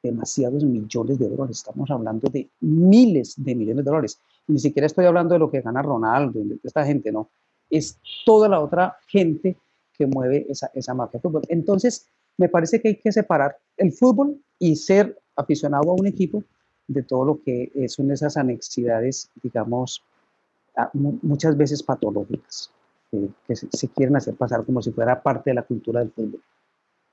demasiados 0.00 0.62
millones 0.62 1.18
de 1.18 1.28
dólares. 1.28 1.56
Estamos 1.56 1.90
hablando 1.90 2.30
de 2.30 2.48
miles 2.60 3.34
de 3.36 3.56
millones 3.56 3.84
de 3.84 3.90
dólares. 3.90 4.20
ni 4.46 4.60
siquiera 4.60 4.86
estoy 4.86 5.06
hablando 5.06 5.34
de 5.34 5.40
lo 5.40 5.50
que 5.50 5.60
gana 5.60 5.82
Ronaldo, 5.82 6.38
de 6.44 6.60
esta 6.62 6.84
gente, 6.84 7.10
no. 7.10 7.30
Es 7.68 7.98
toda 8.24 8.48
la 8.48 8.60
otra 8.60 8.96
gente 9.08 9.56
que 9.92 10.06
mueve 10.06 10.46
esa, 10.48 10.70
esa 10.72 10.94
marca 10.94 11.18
de 11.18 11.22
fútbol. 11.22 11.42
Entonces, 11.48 12.06
me 12.38 12.48
parece 12.48 12.80
que 12.80 12.88
hay 12.88 12.96
que 12.96 13.12
separar 13.12 13.56
el 13.76 13.92
fútbol 13.92 14.40
y 14.58 14.76
ser 14.76 15.18
aficionado 15.36 15.90
a 15.90 15.94
un 15.94 16.06
equipo 16.06 16.44
de 16.86 17.02
todo 17.02 17.24
lo 17.24 17.42
que 17.42 17.70
son 17.88 18.10
esas 18.10 18.36
anexidades, 18.36 19.30
digamos, 19.42 20.02
muchas 20.92 21.56
veces 21.56 21.82
patológicas 21.82 22.70
que, 23.46 23.56
se, 23.56 23.88
quieren 23.88 24.16
hacer 24.16 24.34
pasar 24.34 24.64
como 24.64 24.80
si 24.82 24.90
fuera 24.90 25.22
parte 25.22 25.50
de 25.50 25.54
la 25.54 25.62
cultura 25.62 26.00
del 26.00 26.10
fútbol. 26.10 26.42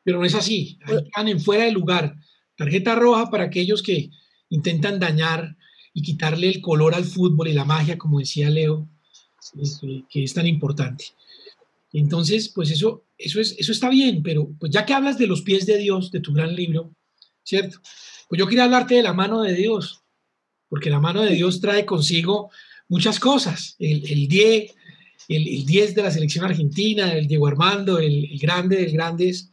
Pero 0.04 0.20
no 0.20 0.26
es 0.26 0.36
así, 0.36 0.80
están 0.88 1.28
en 1.28 1.40
fuera 1.40 1.66
de 1.66 1.72
lugar. 1.72 2.16
Tarjeta 2.56 2.96
roja 2.96 3.30
para 3.30 3.46
aquellos 3.46 3.84
que 3.84 4.10
intentan 4.50 5.00
dañar 5.00 5.58
y 5.94 6.02
quitarle 6.02 6.50
el 6.50 6.62
color 6.62 6.96
al 6.96 7.04
fútbol 7.04 7.50
y 7.50 7.54
la 7.54 7.66
magia, 7.66 7.98
como 7.98 8.20
decía 8.20 8.50
Leo, 8.50 8.88
que 10.10 10.24
es 10.24 10.34
tan 10.34 10.48
importante. 10.48 11.06
Entonces, 11.92 12.50
pues 12.50 12.72
eso, 12.72 13.06
eso, 13.18 13.40
es, 13.40 13.56
eso 13.58 13.72
está 13.72 13.90
bien, 13.90 14.22
pero 14.22 14.50
pues 14.60 14.72
ya 14.72 14.86
que 14.86 14.94
hablas 14.94 15.18
de 15.18 15.28
los 15.28 15.42
pies 15.42 15.66
de 15.66 15.78
Dios, 15.78 16.12
de 16.12 16.20
tu 16.20 16.34
gran 16.34 16.56
libro, 16.56 16.94
¿cierto? 17.44 17.80
Pues 18.28 18.38
yo 18.38 18.48
quería 18.48 18.66
hablarte 18.66 18.96
de 18.96 19.04
la 19.04 19.14
mano 19.14 19.42
de 19.42 19.56
Dios, 19.56 20.04
porque 20.68 20.90
la 20.90 21.00
mano 21.00 21.24
de 21.24 21.32
Dios 21.32 21.60
trae 21.62 21.86
consigo 21.86 22.52
muchas 22.88 23.20
cosas. 23.20 23.76
El, 23.80 24.08
el 24.08 24.28
die, 24.28 24.72
el, 25.30 25.66
10 25.66 25.96
de 25.96 26.04
la 26.04 26.12
selección 26.12 26.46
argentina, 26.46 27.14
el 27.14 27.28
Diego 27.28 27.48
Armando, 27.48 28.00
el, 28.00 28.28
grande 28.40 28.78
de 28.78 28.92
grandes 28.92 29.50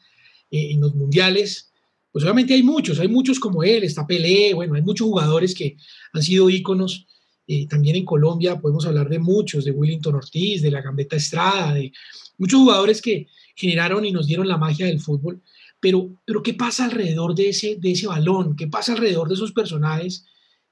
eh, 0.50 0.72
en 0.72 0.80
los 0.80 0.94
mundiales. 0.94 1.72
Pues 2.10 2.24
obviamente 2.24 2.54
hay 2.54 2.62
muchos, 2.62 2.98
hay 2.98 3.08
muchos 3.08 3.38
como 3.38 3.62
él, 3.62 3.84
está 3.84 4.06
Pelé, 4.06 4.54
bueno, 4.54 4.74
hay 4.74 4.82
muchos 4.82 5.06
jugadores 5.06 5.54
que 5.54 5.76
han 6.12 6.22
sido 6.22 6.48
íconos. 6.48 7.06
Eh, 7.46 7.66
también 7.68 7.96
en 7.96 8.04
Colombia 8.04 8.58
podemos 8.58 8.86
hablar 8.86 9.08
de 9.08 9.18
muchos, 9.18 9.64
de 9.64 9.70
Willington 9.70 10.14
Ortiz, 10.14 10.62
de 10.62 10.70
la 10.70 10.82
Gambetta 10.82 11.16
Estrada, 11.16 11.74
de 11.74 11.92
muchos 12.38 12.60
jugadores 12.60 13.00
que 13.00 13.28
generaron 13.54 14.04
y 14.04 14.12
nos 14.12 14.26
dieron 14.26 14.48
la 14.48 14.58
magia 14.58 14.86
del 14.86 15.00
fútbol. 15.00 15.42
Pero, 15.80 16.10
pero 16.24 16.42
¿qué 16.42 16.54
pasa 16.54 16.86
alrededor 16.86 17.34
de 17.34 17.50
ese, 17.50 17.76
de 17.76 17.92
ese 17.92 18.06
balón? 18.06 18.56
¿Qué 18.56 18.66
pasa 18.66 18.92
alrededor 18.92 19.28
de 19.28 19.34
esos 19.34 19.52
personajes? 19.52 20.24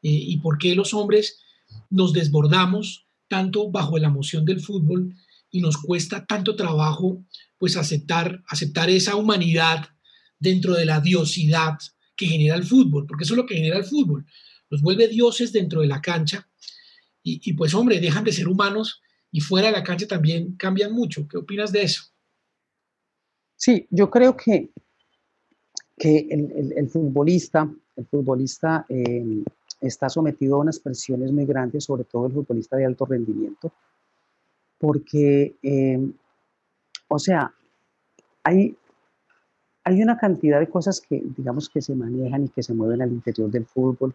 Eh, 0.02 0.11
¿Y 0.11 0.38
por 0.38 0.59
qué 0.59 0.75
los 0.75 0.95
hombres 0.95 1.38
nos 1.90 2.12
desbordamos 2.12 3.07
tanto 3.28 3.71
bajo 3.71 3.99
la 3.99 4.09
emoción 4.09 4.45
del 4.45 4.61
fútbol 4.61 5.14
y 5.50 5.61
nos 5.61 5.76
cuesta 5.76 6.26
tanto 6.26 6.57
trabajo 6.57 7.25
pues 7.59 7.76
aceptar, 7.76 8.43
aceptar 8.49 8.90
esa 8.90 9.16
humanidad 9.16 9.88
dentro 10.38 10.75
de 10.75 10.85
la 10.85 11.00
diosidad 11.00 11.78
que 12.16 12.26
genera 12.26 12.57
el 12.57 12.64
fútbol, 12.64 13.07
porque 13.07 13.25
eso 13.25 13.35
es 13.35 13.38
lo 13.38 13.47
que 13.47 13.54
genera 13.54 13.78
el 13.78 13.85
fútbol, 13.85 14.26
nos 14.71 14.83
vuelve 14.83 15.09
dioses 15.09 15.52
dentro 15.52 15.81
de 15.81 15.87
la 15.87 16.02
cancha 16.02 16.49
y, 17.26 17.54
pues 17.54 17.75
hombre, 17.75 18.00
dejan 18.00 18.23
de 18.23 18.33
ser 18.33 18.49
humanos 18.49 19.00
y 19.31 19.40
fuera 19.40 19.69
de 19.69 19.73
la 19.73 19.83
cancha 19.83 20.07
también 20.07 20.57
cambian 20.57 20.93
mucho. 20.93 21.26
¿Qué 21.26 21.38
opinas 21.38 21.73
de 21.73 21.83
eso? 21.83 22.04
Sí, 23.57 23.87
yo 23.90 24.11
creo 24.11 24.37
que, 24.37 24.69
que 25.97 26.28
el, 26.31 26.88
futbolista, 26.90 27.66
el 27.97 28.07
futbolista 28.07 28.85
eh, 28.90 29.43
está 29.81 30.11
sometido 30.11 30.57
a 30.57 30.61
unas 30.61 30.78
presiones 30.78 31.33
muy 31.33 31.47
grandes, 31.47 31.85
sobre 31.85 32.04
todo 32.04 32.26
el 32.26 32.33
futbolista 32.35 32.76
de 32.76 32.85
alto 32.85 33.07
rendimiento, 33.07 33.73
porque 34.78 35.57
eh, 35.62 35.99
o 37.09 37.19
sea, 37.19 37.52
hay, 38.43 38.76
hay 39.85 40.02
una 40.02 40.16
cantidad 40.16 40.59
de 40.59 40.69
cosas 40.69 41.00
que, 41.00 41.23
digamos, 41.37 41.69
que 41.69 41.81
se 41.81 41.95
manejan 41.95 42.45
y 42.45 42.49
que 42.49 42.62
se 42.62 42.75
mueven 42.75 43.02
al 43.02 43.12
interior 43.12 43.50
del 43.50 43.66
fútbol. 43.66 44.14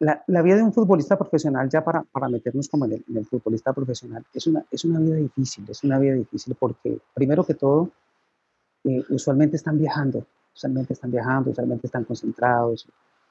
La, 0.00 0.42
vida 0.42 0.56
de 0.56 0.62
un 0.62 0.72
futbolista 0.72 1.16
profesional, 1.16 1.68
ya 1.70 1.84
para, 1.84 2.02
para 2.02 2.28
meternos 2.28 2.68
como 2.68 2.84
en 2.84 2.92
el, 2.92 3.04
en 3.08 3.18
el, 3.18 3.26
futbolista 3.26 3.72
profesional, 3.72 4.24
es 4.34 4.46
una, 4.46 4.64
es 4.70 4.84
una 4.84 4.98
vida 4.98 5.16
difícil, 5.16 5.64
es 5.68 5.84
una 5.84 5.98
vida 5.98 6.14
difícil 6.14 6.56
porque, 6.58 6.98
primero 7.14 7.44
que 7.44 7.54
todo, 7.54 7.90
eh, 8.84 9.02
usualmente 9.08 9.56
están 9.56 9.78
viajando, 9.78 10.26
usualmente 10.54 10.92
están 10.92 11.10
viajando, 11.10 11.50
usualmente 11.50 11.86
están 11.86 12.04
concentrados, 12.04 12.86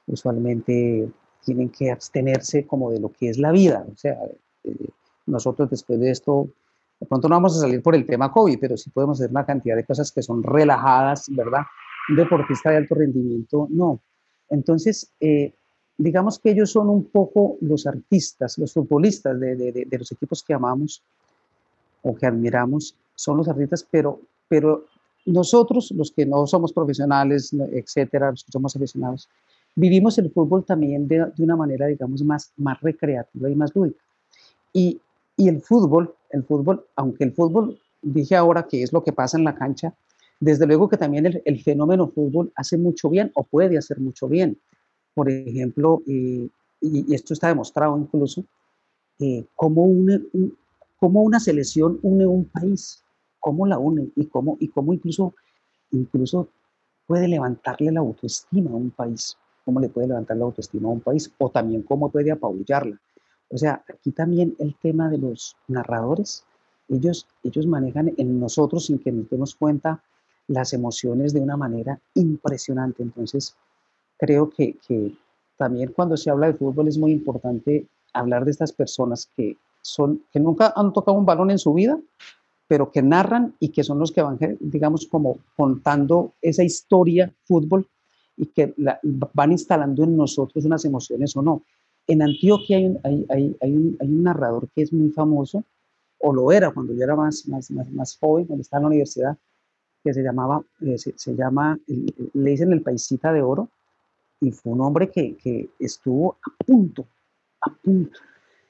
usualmente 0.07 1.11
tienen 1.43 1.69
que 1.69 1.91
abstenerse 1.91 2.65
como 2.65 2.91
de 2.91 2.99
lo 2.99 3.09
que 3.09 3.29
es 3.29 3.37
la 3.37 3.51
vida. 3.51 3.85
O 3.91 3.95
sea, 3.95 4.17
eh, 4.63 4.89
nosotros 5.25 5.69
después 5.69 5.99
de 5.99 6.11
esto, 6.11 6.49
de 6.99 7.05
pronto 7.05 7.27
no 7.27 7.35
vamos 7.35 7.57
a 7.57 7.61
salir 7.61 7.81
por 7.81 7.95
el 7.95 8.05
tema 8.05 8.31
COVID, 8.31 8.57
pero 8.59 8.77
sí 8.77 8.89
podemos 8.89 9.19
hacer 9.19 9.31
una 9.31 9.45
cantidad 9.45 9.75
de 9.75 9.85
cosas 9.85 10.11
que 10.11 10.21
son 10.21 10.41
relajadas, 10.41 11.25
¿verdad? 11.29 11.61
Un 12.09 12.15
deportista 12.15 12.71
de 12.71 12.77
alto 12.77 12.95
rendimiento, 12.95 13.67
no. 13.69 14.01
Entonces, 14.49 15.11
eh, 15.19 15.53
digamos 15.97 16.39
que 16.39 16.51
ellos 16.51 16.71
son 16.71 16.89
un 16.89 17.05
poco 17.05 17.57
los 17.61 17.85
artistas, 17.85 18.57
los 18.57 18.73
futbolistas 18.73 19.39
de, 19.39 19.55
de, 19.55 19.85
de, 19.87 19.97
los 19.97 20.11
equipos 20.11 20.43
que 20.43 20.53
amamos 20.53 21.01
o 22.01 22.15
que 22.15 22.25
admiramos, 22.25 22.95
son 23.15 23.37
los 23.37 23.47
artistas, 23.47 23.85
pero, 23.89 24.19
pero 24.47 24.85
nosotros, 25.25 25.91
los 25.91 26.11
que 26.11 26.25
no 26.25 26.45
somos 26.47 26.73
profesionales, 26.73 27.53
etcétera, 27.71 28.31
los 28.31 28.43
que 28.43 28.51
somos 28.51 28.75
aficionados, 28.75 29.29
vivimos 29.75 30.17
el 30.17 30.31
fútbol 30.31 30.65
también 30.65 31.07
de, 31.07 31.31
de, 31.35 31.43
una 31.43 31.55
manera, 31.55 31.87
digamos, 31.87 32.23
más, 32.23 32.51
más 32.57 32.79
recreativa 32.81 33.49
y 33.49 33.55
más 33.55 33.73
lúdica. 33.75 33.99
Y, 34.73 34.99
y 35.37 35.47
el 35.47 35.61
fútbol, 35.61 36.13
el 36.31 36.43
fútbol, 36.43 36.85
aunque 36.95 37.23
el 37.23 37.33
fútbol, 37.33 37.79
dije 38.01 38.35
ahora 38.35 38.67
que 38.67 38.83
es 38.83 38.91
lo 38.91 39.03
que 39.03 39.13
pasa 39.13 39.37
en 39.37 39.45
la 39.45 39.55
cancha, 39.55 39.93
desde 40.39 40.67
luego 40.67 40.89
que 40.89 40.97
también 40.97 41.25
el, 41.25 41.41
el 41.45 41.61
fenómeno 41.61 42.09
fútbol 42.09 42.51
hace 42.55 42.77
mucho 42.77 43.09
bien 43.09 43.31
o 43.35 43.43
puede 43.43 43.77
hacer 43.77 43.99
mucho 43.99 44.27
bien. 44.27 44.57
Por 45.13 45.29
ejemplo, 45.29 46.01
eh, 46.07 46.47
y, 46.81 47.11
y, 47.11 47.15
esto 47.15 47.33
está 47.33 47.47
demostrado 47.47 47.97
incluso, 47.97 48.43
eh, 49.19 49.45
cómo, 49.55 49.83
une, 49.83 50.21
un, 50.33 50.57
cómo 50.99 51.21
una 51.21 51.39
selección 51.39 51.99
une 52.01 52.25
un 52.25 52.45
país, 52.45 53.03
cómo 53.39 53.65
la 53.67 53.77
une 53.77 54.09
y 54.15 54.25
cómo, 54.25 54.57
y 54.59 54.67
cómo 54.69 54.93
incluso, 54.93 55.33
incluso 55.91 56.47
puede 57.05 57.27
levantarle 57.27 57.91
la 57.91 57.99
autoestima 57.99 58.71
a 58.71 58.75
un 58.75 58.91
país 58.91 59.37
cómo 59.65 59.79
le 59.79 59.89
puede 59.89 60.07
levantar 60.07 60.37
la 60.37 60.45
autoestima 60.45 60.89
a 60.89 60.91
un 60.91 61.01
país 61.01 61.31
o 61.37 61.49
también 61.49 61.83
cómo 61.83 62.09
puede 62.09 62.31
apabullarla. 62.31 62.99
O 63.49 63.57
sea, 63.57 63.83
aquí 63.87 64.11
también 64.11 64.55
el 64.59 64.75
tema 64.75 65.09
de 65.09 65.17
los 65.17 65.55
narradores, 65.67 66.43
ellos, 66.89 67.27
ellos 67.43 67.67
manejan 67.67 68.13
en 68.17 68.39
nosotros 68.39 68.87
sin 68.87 68.99
que 68.99 69.11
nos 69.11 69.29
demos 69.29 69.55
cuenta 69.55 70.03
las 70.47 70.73
emociones 70.73 71.33
de 71.33 71.41
una 71.41 71.55
manera 71.55 71.99
impresionante. 72.15 73.03
Entonces, 73.03 73.55
creo 74.23 74.49
que, 74.49 74.77
que 74.87 75.11
también 75.57 75.91
cuando 75.93 76.15
se 76.15 76.29
habla 76.29 76.47
de 76.47 76.53
fútbol 76.53 76.87
es 76.87 76.97
muy 76.97 77.11
importante 77.11 77.85
hablar 78.13 78.45
de 78.45 78.51
estas 78.51 78.71
personas 78.71 79.29
que, 79.35 79.57
son, 79.81 80.23
que 80.31 80.39
nunca 80.39 80.71
han 80.77 80.93
tocado 80.93 81.17
un 81.17 81.25
balón 81.25 81.51
en 81.51 81.59
su 81.59 81.73
vida, 81.73 81.99
pero 82.65 82.89
que 82.89 83.01
narran 83.01 83.53
y 83.59 83.67
que 83.67 83.83
son 83.83 83.99
los 83.99 84.13
que 84.13 84.21
van, 84.21 84.39
digamos, 84.61 85.07
como 85.07 85.39
contando 85.57 86.31
esa 86.41 86.63
historia 86.63 87.33
fútbol 87.43 87.85
y 88.37 88.45
que 88.45 88.73
la, 88.77 88.97
van 89.33 89.51
instalando 89.51 90.05
en 90.05 90.15
nosotros 90.15 90.63
unas 90.63 90.85
emociones 90.85 91.35
o 91.35 91.41
no. 91.41 91.61
En 92.07 92.21
Antioquia 92.21 92.77
hay 92.77 92.85
un, 92.85 92.99
hay, 93.03 93.25
hay, 93.29 93.57
hay, 93.59 93.71
un, 93.73 93.97
hay 93.99 94.07
un, 94.07 94.23
narrador 94.23 94.69
que 94.73 94.83
es 94.83 94.93
muy 94.93 95.09
famoso, 95.09 95.65
o 96.19 96.31
lo 96.31 96.49
era 96.53 96.71
cuando 96.71 96.93
yo 96.93 97.03
era 97.03 97.17
más, 97.17 97.45
más, 97.49 97.69
más, 97.71 97.91
más 97.91 98.17
joven, 98.17 98.45
cuando 98.45 98.61
estaba 98.61 98.79
en 98.79 98.83
la 98.83 98.87
universidad, 98.87 99.37
que 100.01 100.13
se 100.13 100.23
llamaba, 100.23 100.63
eh, 100.79 100.97
se, 100.97 101.13
se, 101.17 101.35
llama, 101.35 101.77
le 101.87 102.49
dicen 102.51 102.71
el 102.71 102.81
paisita 102.81 103.33
de 103.33 103.41
oro, 103.41 103.67
y 104.43 104.51
fue 104.51 104.73
un 104.73 104.81
hombre 104.81 105.09
que, 105.09 105.37
que 105.37 105.69
estuvo 105.79 106.35
a 106.45 106.63
punto, 106.65 107.07
a 107.61 107.73
punto 107.73 108.19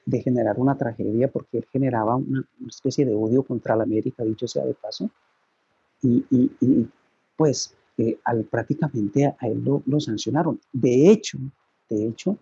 de 0.06 0.22
generar 0.22 0.58
una 0.58 0.78
tragedia 0.78 1.30
porque 1.30 1.58
él 1.58 1.66
generaba 1.72 2.14
una, 2.14 2.44
una 2.60 2.68
especie 2.68 3.04
de 3.04 3.14
odio 3.14 3.42
contra 3.42 3.74
la 3.74 3.82
América, 3.82 4.22
dicho 4.22 4.46
sea 4.46 4.64
de 4.64 4.74
paso, 4.74 5.10
y, 6.00 6.24
y, 6.30 6.50
y 6.60 6.88
pues 7.36 7.74
eh, 7.98 8.18
al, 8.24 8.44
prácticamente 8.44 9.26
a, 9.26 9.36
a 9.40 9.48
él 9.48 9.64
lo, 9.64 9.82
lo, 9.86 9.98
sancionaron. 9.98 10.60
De 10.72 11.10
hecho, 11.10 11.38
de 11.88 12.06
hecho, 12.06 12.36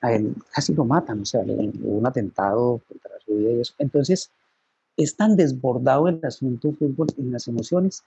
a 0.00 0.12
él 0.12 0.34
casi 0.54 0.72
lo 0.72 0.84
matan, 0.84 1.20
o 1.20 1.24
sea, 1.24 1.40
hubo 1.40 1.98
un 1.98 2.06
atentado 2.06 2.80
contra 2.86 3.10
su 3.24 3.34
vida 3.34 3.50
y 3.52 3.60
eso. 3.60 3.74
Entonces, 3.78 4.30
es 4.96 5.16
tan 5.16 5.34
desbordado 5.36 6.06
el 6.06 6.20
asunto 6.24 6.72
fútbol 6.72 7.08
en 7.16 7.32
las 7.32 7.48
emociones 7.48 8.04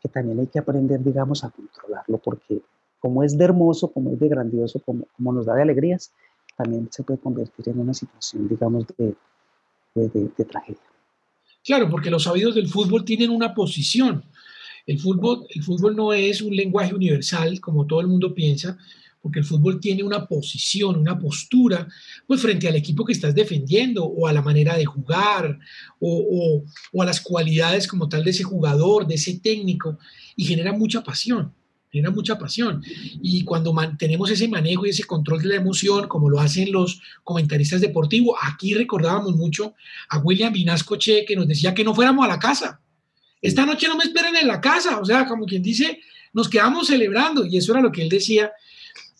que 0.00 0.08
también 0.08 0.38
hay 0.38 0.46
que 0.46 0.60
aprender, 0.60 1.02
digamos, 1.02 1.44
a 1.44 1.50
controlarlo, 1.50 2.18
porque 2.18 2.62
como 2.98 3.22
es 3.22 3.36
de 3.36 3.44
hermoso, 3.44 3.92
como 3.92 4.12
es 4.12 4.20
de 4.20 4.28
grandioso, 4.28 4.80
como, 4.80 5.32
nos 5.32 5.46
da 5.46 5.54
de 5.54 5.62
alegrías, 5.62 6.12
también 6.56 6.88
se 6.90 7.02
puede 7.02 7.20
convertir 7.20 7.68
en 7.68 7.78
una 7.78 7.94
situación, 7.94 8.48
digamos, 8.48 8.84
de, 8.96 9.14
tragedia. 10.44 10.80
Claro, 11.64 11.90
porque 11.90 12.10
los 12.10 12.24
sabidos 12.24 12.54
del 12.54 12.68
fútbol 12.68 13.04
tienen 13.04 13.30
una 13.30 13.54
posición. 13.54 14.24
El 14.86 14.98
fútbol, 14.98 15.46
el 15.50 15.62
fútbol 15.62 15.94
no 15.96 16.12
es 16.12 16.40
un 16.40 16.54
lenguaje 16.54 16.94
universal, 16.94 17.60
como 17.60 17.86
todo 17.86 18.00
el 18.00 18.06
mundo 18.06 18.34
piensa, 18.34 18.78
porque 19.20 19.40
el 19.40 19.44
fútbol 19.44 19.80
tiene 19.80 20.02
una 20.02 20.26
posición, 20.26 20.96
una 20.96 21.18
postura, 21.18 21.86
pues 22.26 22.40
frente 22.40 22.68
al 22.68 22.76
equipo 22.76 23.04
que 23.04 23.12
estás 23.12 23.34
defendiendo, 23.34 24.04
o 24.04 24.26
a 24.26 24.32
la 24.32 24.42
manera 24.42 24.76
de 24.76 24.84
jugar, 24.84 25.58
o, 26.00 26.64
o, 26.92 27.02
a 27.02 27.04
las 27.04 27.20
cualidades 27.20 27.86
como 27.86 28.08
tal 28.08 28.24
de 28.24 28.30
ese 28.30 28.44
jugador, 28.44 29.06
de 29.06 29.16
ese 29.16 29.38
técnico, 29.40 29.98
y 30.36 30.44
genera 30.44 30.72
mucha 30.72 31.02
pasión, 31.02 31.52
genera 31.90 32.10
mucha 32.10 32.38
pasión. 32.38 32.82
Y 33.22 33.44
cuando 33.44 33.72
mantenemos 33.72 34.30
ese 34.30 34.48
manejo 34.48 34.86
y 34.86 34.90
ese 34.90 35.04
control 35.04 35.42
de 35.42 35.48
la 35.48 35.56
emoción, 35.56 36.08
como 36.08 36.28
lo 36.28 36.40
hacen 36.40 36.72
los 36.72 37.00
comentaristas 37.24 37.80
deportivos, 37.80 38.36
aquí 38.42 38.74
recordábamos 38.74 39.36
mucho 39.36 39.74
a 40.08 40.18
William 40.18 40.52
Vinasco 40.52 40.96
Che, 40.96 41.24
que 41.24 41.36
nos 41.36 41.48
decía 41.48 41.74
que 41.74 41.84
no 41.84 41.94
fuéramos 41.94 42.24
a 42.24 42.28
la 42.28 42.38
casa, 42.38 42.80
esta 43.40 43.64
noche 43.64 43.86
no 43.88 43.96
me 43.96 44.04
esperen 44.04 44.36
en 44.36 44.48
la 44.48 44.60
casa, 44.60 44.98
o 44.98 45.04
sea, 45.04 45.26
como 45.26 45.46
quien 45.46 45.62
dice, 45.62 46.00
nos 46.32 46.48
quedamos 46.48 46.88
celebrando 46.88 47.44
y 47.44 47.56
eso 47.56 47.72
era 47.72 47.80
lo 47.80 47.92
que 47.92 48.02
él 48.02 48.08
decía. 48.08 48.52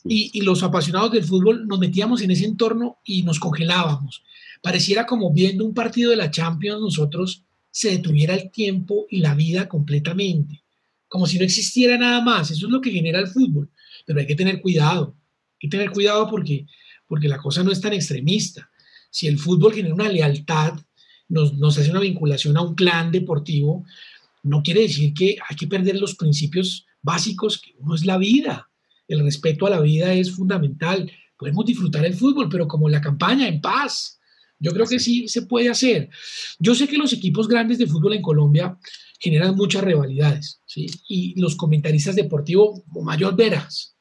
Y, 0.05 0.31
y, 0.33 0.43
los 0.43 0.63
apasionados 0.63 1.13
del 1.13 1.25
fútbol 1.25 1.67
nos 1.67 1.79
metíamos 1.79 2.23
en 2.23 2.31
ese 2.31 2.45
entorno 2.45 2.99
y 3.05 3.25
nos 3.25 3.39
congelábamos. 3.39 4.23
Pareciera 4.63 5.07
como 5.07 5.33
viendo 5.33 5.65
un 5.65 5.75
partido 5.75 6.11
de 6.11 6.17
la 6.17 6.31
Champions, 6.31 6.81
nosotros 6.81 7.45
se 7.71 7.91
detuviera 7.91 8.35
el 8.35 8.51
tiempo 8.51 9.07
y 9.11 9.19
la 9.19 9.35
vida 9.35 9.69
completamente, 9.69 10.63
como 11.09 11.27
si 11.27 11.39
no 11.39 11.45
existiera 11.45 11.99
nada 11.99 12.21
más. 12.21 12.51
Eso 12.51 12.67
es 12.67 12.73
lo 12.73 12.81
que 12.81 12.91
genera 12.91 13.19
el 13.19 13.29
fútbol. 13.29 13.71
Pero 14.07 14.21
hay 14.21 14.27
que 14.27 14.35
tener 14.35 14.61
cuidado, 14.61 15.17
hay 15.55 15.69
que 15.69 15.69
tener 15.69 15.91
cuidado 15.91 16.29
porque, 16.29 16.67
porque 17.07 17.29
la 17.29 17.39
cosa 17.39 17.63
no 17.63 17.73
es 17.73 17.81
tan 17.81 17.93
extremista. 17.93 18.71
Si 19.11 19.27
el 19.27 19.39
fútbol 19.39 19.75
genera 19.75 19.95
una 19.95 20.09
lealtad, 20.09 20.79
nos, 21.29 21.55
nos 21.55 21.79
hace 21.79 21.91
una 21.91 22.01
vinculación 22.01 22.57
a 22.57 22.63
un 22.63 22.75
clan 22.75 23.11
deportivo, 23.11 23.85
no 24.43 24.63
quiere 24.63 24.83
decir 24.83 25.13
que 25.15 25.37
hay 25.49 25.57
que 25.57 25.67
perder 25.67 25.97
los 25.97 26.15
principios 26.15 26.87
básicos, 27.03 27.61
que 27.61 27.75
uno 27.79 27.95
es 27.95 28.05
la 28.05 28.19
vida. 28.19 28.71
El 29.07 29.21
respeto 29.21 29.67
a 29.67 29.71
la 29.71 29.81
vida 29.81 30.13
es 30.13 30.33
fundamental. 30.33 31.11
Podemos 31.37 31.65
disfrutar 31.65 32.05
el 32.05 32.15
fútbol, 32.15 32.49
pero 32.51 32.69
como 32.69 32.89
la 32.89 33.01
campaña, 33.01 33.49
en 33.49 33.61
paz. 33.61 34.19
Yo 34.59 34.73
creo 34.73 34.87
que 34.87 34.99
sí 34.99 35.29
se 35.29 35.43
puede 35.43 35.69
hacer. 35.69 36.11
Yo 36.59 36.75
sé 36.75 36.89
que 36.89 36.99
los 36.99 37.13
equipos 37.13 37.47
grandes 37.47 37.79
de 37.79 37.87
fútbol 37.87 38.15
en 38.15 38.23
Colombia 38.23 38.77
generan 39.19 39.57
muchas 39.57 39.83
rivalidades. 39.83 40.61
Y 41.09 41.39
los 41.41 41.57
comentaristas 41.57 42.17
deportivos, 42.17 42.83
mayor 43.03 43.37
veras, 43.37 43.97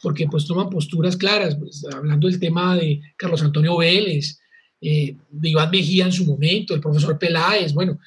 porque 0.00 0.26
pues 0.26 0.46
toman 0.46 0.70
posturas 0.70 1.16
claras, 1.16 1.56
pues, 1.56 1.84
hablando 1.92 2.28
del 2.28 2.40
tema 2.40 2.76
de 2.76 3.00
Carlos 3.16 3.42
Antonio 3.42 3.76
Vélez, 3.76 4.38
eh, 4.80 5.16
de 5.30 5.48
Iván 5.48 5.70
Mejía 5.70 6.06
en 6.06 6.12
su 6.12 6.24
momento, 6.24 6.74
el 6.74 6.80
profesor 6.80 7.18
Peláez, 7.18 7.72
bueno, 7.72 7.98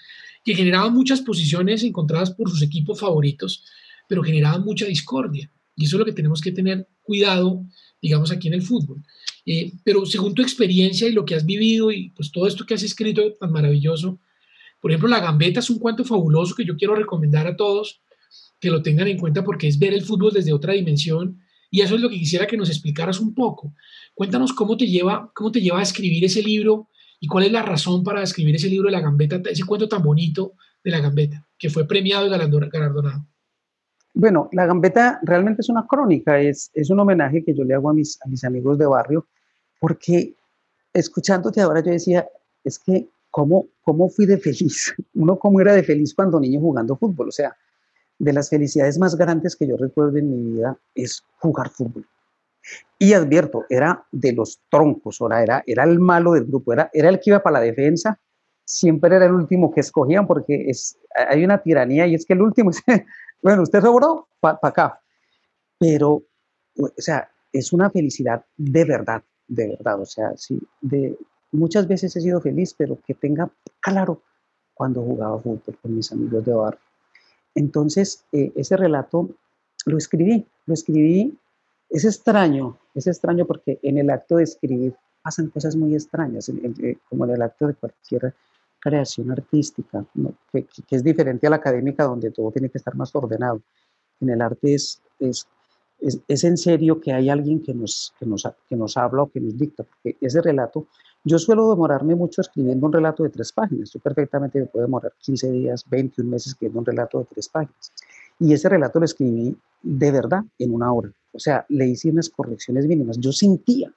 que 0.43 0.55
generaban 0.55 0.93
muchas 0.93 1.21
posiciones 1.21 1.83
encontradas 1.83 2.31
por 2.31 2.49
sus 2.49 2.61
equipos 2.61 2.99
favoritos, 2.99 3.63
pero 4.07 4.23
generaban 4.23 4.63
mucha 4.63 4.85
discordia. 4.85 5.49
Y 5.75 5.85
eso 5.85 5.95
es 5.95 5.99
lo 5.99 6.05
que 6.05 6.13
tenemos 6.13 6.41
que 6.41 6.51
tener 6.51 6.87
cuidado, 7.01 7.65
digamos, 8.01 8.31
aquí 8.31 8.47
en 8.47 8.55
el 8.55 8.61
fútbol. 8.61 9.03
Eh, 9.45 9.71
pero 9.83 10.05
según 10.05 10.33
tu 10.33 10.41
experiencia 10.41 11.07
y 11.07 11.13
lo 11.13 11.25
que 11.25 11.35
has 11.35 11.45
vivido 11.45 11.91
y 11.91 12.09
pues 12.09 12.31
todo 12.31 12.47
esto 12.47 12.65
que 12.65 12.73
has 12.73 12.83
escrito 12.83 13.33
tan 13.33 13.51
maravilloso, 13.51 14.19
por 14.85 14.91
ejemplo, 14.91 15.09
La 15.09 15.19
Gambeta 15.19 15.61
es 15.61 15.71
un 15.71 15.79
cuento 15.79 16.05
fabuloso 16.05 16.53
que 16.53 16.63
yo 16.63 16.77
quiero 16.77 16.93
recomendar 16.93 17.47
a 17.47 17.55
todos 17.55 18.03
que 18.59 18.69
lo 18.69 18.83
tengan 18.83 19.07
en 19.07 19.17
cuenta 19.17 19.43
porque 19.43 19.67
es 19.67 19.79
ver 19.79 19.95
el 19.95 20.03
fútbol 20.03 20.31
desde 20.31 20.53
otra 20.53 20.73
dimensión 20.73 21.39
y 21.71 21.81
eso 21.81 21.95
es 21.95 22.01
lo 22.01 22.07
que 22.07 22.19
quisiera 22.19 22.45
que 22.45 22.55
nos 22.55 22.69
explicaras 22.69 23.19
un 23.19 23.33
poco. 23.33 23.73
Cuéntanos 24.13 24.53
cómo 24.53 24.77
te 24.77 24.85
lleva, 24.85 25.31
cómo 25.33 25.51
te 25.51 25.59
lleva 25.59 25.79
a 25.79 25.81
escribir 25.81 26.23
ese 26.23 26.43
libro 26.43 26.89
y 27.19 27.25
cuál 27.25 27.45
es 27.45 27.51
la 27.51 27.63
razón 27.63 28.03
para 28.03 28.21
escribir 28.21 28.57
ese 28.57 28.69
libro 28.69 28.85
de 28.85 28.91
la 28.91 29.01
gambeta, 29.01 29.41
ese 29.49 29.63
cuento 29.63 29.89
tan 29.89 30.03
bonito 30.03 30.53
de 30.83 30.91
la 30.91 30.99
gambeta, 30.99 31.43
que 31.57 31.71
fue 31.71 31.87
premiado 31.87 32.27
y 32.27 32.29
galardonado. 32.29 33.25
Bueno, 34.13 34.49
la 34.51 34.67
gambeta 34.67 35.19
realmente 35.23 35.63
es 35.63 35.69
una 35.69 35.87
crónica, 35.87 36.39
es, 36.39 36.69
un 36.91 36.99
homenaje 36.99 37.43
que 37.43 37.55
yo 37.55 37.63
le 37.63 37.73
hago 37.73 37.89
a 37.89 37.93
mis 37.95 38.43
amigos 38.43 38.77
de 38.77 38.85
barrio, 38.85 39.25
porque 39.79 40.35
escuchándote 40.93 41.61
ahora 41.61 41.83
yo 41.83 41.89
decía, 41.89 42.27
es 42.63 42.77
que 42.77 43.07
cómo, 43.31 43.65
cómo 43.85 44.09
fui 44.09 44.25
de 44.25 44.37
feliz, 44.37 44.93
uno 45.13 45.39
cómo 45.39 45.61
era 45.61 45.73
de 45.73 45.83
feliz 45.83 46.13
cuando 46.13 46.39
niño 46.39 46.59
jugando 46.59 46.97
fútbol. 46.97 47.29
O 47.29 47.31
sea, 47.31 47.55
de 48.17 48.33
las 48.33 48.49
felicidades 48.49 48.97
más 48.97 49.15
grandes 49.15 49.55
que 49.55 49.67
yo 49.67 49.77
recuerdo 49.77 50.17
en 50.17 50.29
mi 50.29 50.51
vida 50.51 50.77
es 50.93 51.23
jugar 51.39 51.69
fútbol. 51.69 52.05
Y 52.97 53.13
advierto, 53.13 53.65
era 53.69 54.03
de 54.11 54.33
los 54.33 54.59
troncos, 54.69 55.21
ahora 55.21 55.43
era, 55.43 55.63
era 55.67 55.83
el 55.83 55.99
malo 55.99 56.33
del 56.33 56.45
grupo, 56.45 56.73
era, 56.73 56.89
era 56.93 57.09
el 57.09 57.19
que 57.19 57.29
iba 57.29 57.43
para 57.43 57.59
la 57.59 57.65
defensa, 57.65 58.19
siempre 58.65 59.15
era 59.15 59.27
el 59.27 59.33
último 59.33 59.71
que 59.71 59.81
escogían 59.81 60.25
porque 60.25 60.65
es, 60.67 60.97
hay 61.13 61.45
una 61.45 61.61
tiranía 61.61 62.07
y 62.07 62.15
es 62.15 62.25
que 62.25 62.33
el 62.33 62.41
último 62.41 62.71
es, 62.71 62.81
bueno, 63.43 63.61
usted 63.61 63.81
sobró 63.81 64.27
para 64.39 64.57
acá. 64.63 64.99
Pero, 65.77 66.23
o 66.79 66.89
sea, 66.97 67.29
es 67.51 67.71
una 67.71 67.91
felicidad 67.91 68.43
de 68.57 68.85
verdad, 68.85 69.21
de 69.47 69.67
verdad. 69.67 70.01
O 70.01 70.05
sea, 70.05 70.35
sí, 70.35 70.59
de, 70.81 71.15
muchas 71.55 71.87
veces 71.87 72.15
he 72.15 72.21
sido 72.21 72.41
feliz, 72.41 72.73
pero 72.77 72.97
que 73.05 73.13
tenga 73.13 73.49
claro 73.79 74.21
cuando 74.73 75.01
jugaba 75.01 75.39
fútbol 75.39 75.77
con 75.81 75.95
mis 75.95 76.11
amigos 76.11 76.45
de 76.45 76.53
barrio. 76.53 76.79
Entonces, 77.55 78.25
eh, 78.31 78.51
ese 78.55 78.75
relato 78.75 79.29
lo 79.85 79.97
escribí, 79.97 80.45
lo 80.65 80.73
escribí. 80.73 81.37
Es 81.89 82.03
extraño, 82.03 82.77
es 82.93 83.07
extraño 83.07 83.45
porque 83.45 83.79
en 83.81 83.97
el 83.97 84.09
acto 84.09 84.37
de 84.37 84.43
escribir 84.43 84.95
pasan 85.21 85.49
cosas 85.49 85.75
muy 85.75 85.93
extrañas, 85.95 86.49
eh, 86.49 86.97
como 87.09 87.25
en 87.25 87.31
el 87.31 87.41
acto 87.41 87.67
de 87.67 87.73
cualquier 87.73 88.33
creación 88.79 89.31
artística, 89.31 90.05
que, 90.51 90.67
es 90.91 91.03
diferente 91.03 91.47
a 91.47 91.49
la 91.49 91.55
académica 91.55 92.03
donde 92.03 92.29
todo 92.29 92.51
tiene 92.51 92.69
que 92.69 92.77
estar 92.77 92.95
más 92.95 93.15
ordenado. 93.15 93.61
En 94.19 94.29
el 94.29 94.41
arte 94.41 94.75
es, 94.75 95.01
es, 95.19 95.47
es, 95.99 96.43
en 96.43 96.57
serio 96.57 96.99
que 96.99 97.13
hay 97.13 97.29
alguien 97.29 97.61
que 97.61 97.73
nos, 97.73 98.13
que, 98.19 98.25
nos, 98.25 98.47
que 98.67 98.75
nos 98.75 98.97
habla 98.97 99.23
o 99.23 99.31
que 99.31 99.39
nos 99.39 99.57
dicta, 99.57 99.83
porque 99.83 100.17
ese 100.21 100.41
relato 100.41 100.87
yo 101.27 101.39
suelo 101.39 101.69
demorarme 101.71 102.13
mucho 102.13 102.41
escribiendo 102.41 102.85
un 102.85 102.93
relato 102.93 103.23
de 103.23 103.29
tres 103.29 103.51
páginas. 103.51 103.91
Yo 103.91 103.99
perfectamente 103.99 104.59
me 104.59 104.67
puedo 104.67 104.85
demorar 104.85 105.11
15 105.17 105.51
días, 105.51 105.83
21 105.89 106.29
meses 106.29 106.49
escribiendo 106.49 106.79
un 106.81 106.85
relato 106.85 107.17
de 107.17 107.25
tres 107.25 107.49
páginas. 107.49 107.91
Y 108.39 108.53
ese 108.53 108.69
relato 108.69 108.99
lo 108.99 109.05
escribí 109.05 109.57
de 109.81 110.11
verdad 110.11 110.43
en 110.59 110.71
una 110.71 110.93
hora. 110.93 111.11
O 111.33 111.39
sea, 111.39 111.65
le 111.69 111.87
hice 111.87 112.11
unas 112.11 112.29
correcciones 112.29 112.85
mínimas. 112.85 113.17
Yo 113.17 113.31
sentía 113.31 113.91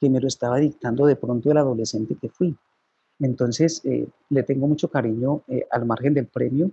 que 0.00 0.08
me 0.08 0.20
lo 0.20 0.28
estaba 0.28 0.58
dictando 0.58 1.04
de 1.04 1.16
pronto 1.16 1.50
el 1.50 1.58
adolescente 1.58 2.14
que 2.14 2.28
fui. 2.28 2.56
Entonces, 3.18 3.80
eh, 3.84 4.06
le 4.30 4.42
tengo 4.44 4.68
mucho 4.68 4.88
cariño 4.88 5.42
eh, 5.48 5.66
al 5.72 5.84
margen 5.84 6.14
del 6.14 6.26
premio 6.26 6.70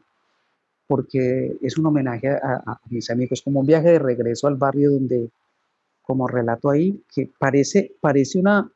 porque 0.88 1.58
es 1.62 1.78
un 1.78 1.86
homenaje 1.88 2.30
a, 2.30 2.64
a, 2.66 2.82
mis 2.90 3.10
amigos, 3.10 3.42
como 3.42 3.62
un 3.62 3.66
viaje 3.66 3.92
de 3.92 4.00
regreso 4.00 4.48
al 4.48 4.56
barrio 4.56 4.92
donde, 4.92 5.30
como 6.02 6.28
relato 6.28 6.70
ahí, 6.70 7.02
que 7.14 7.30
parece, 7.40 7.94
parece 8.00 8.40
una, 8.40 8.72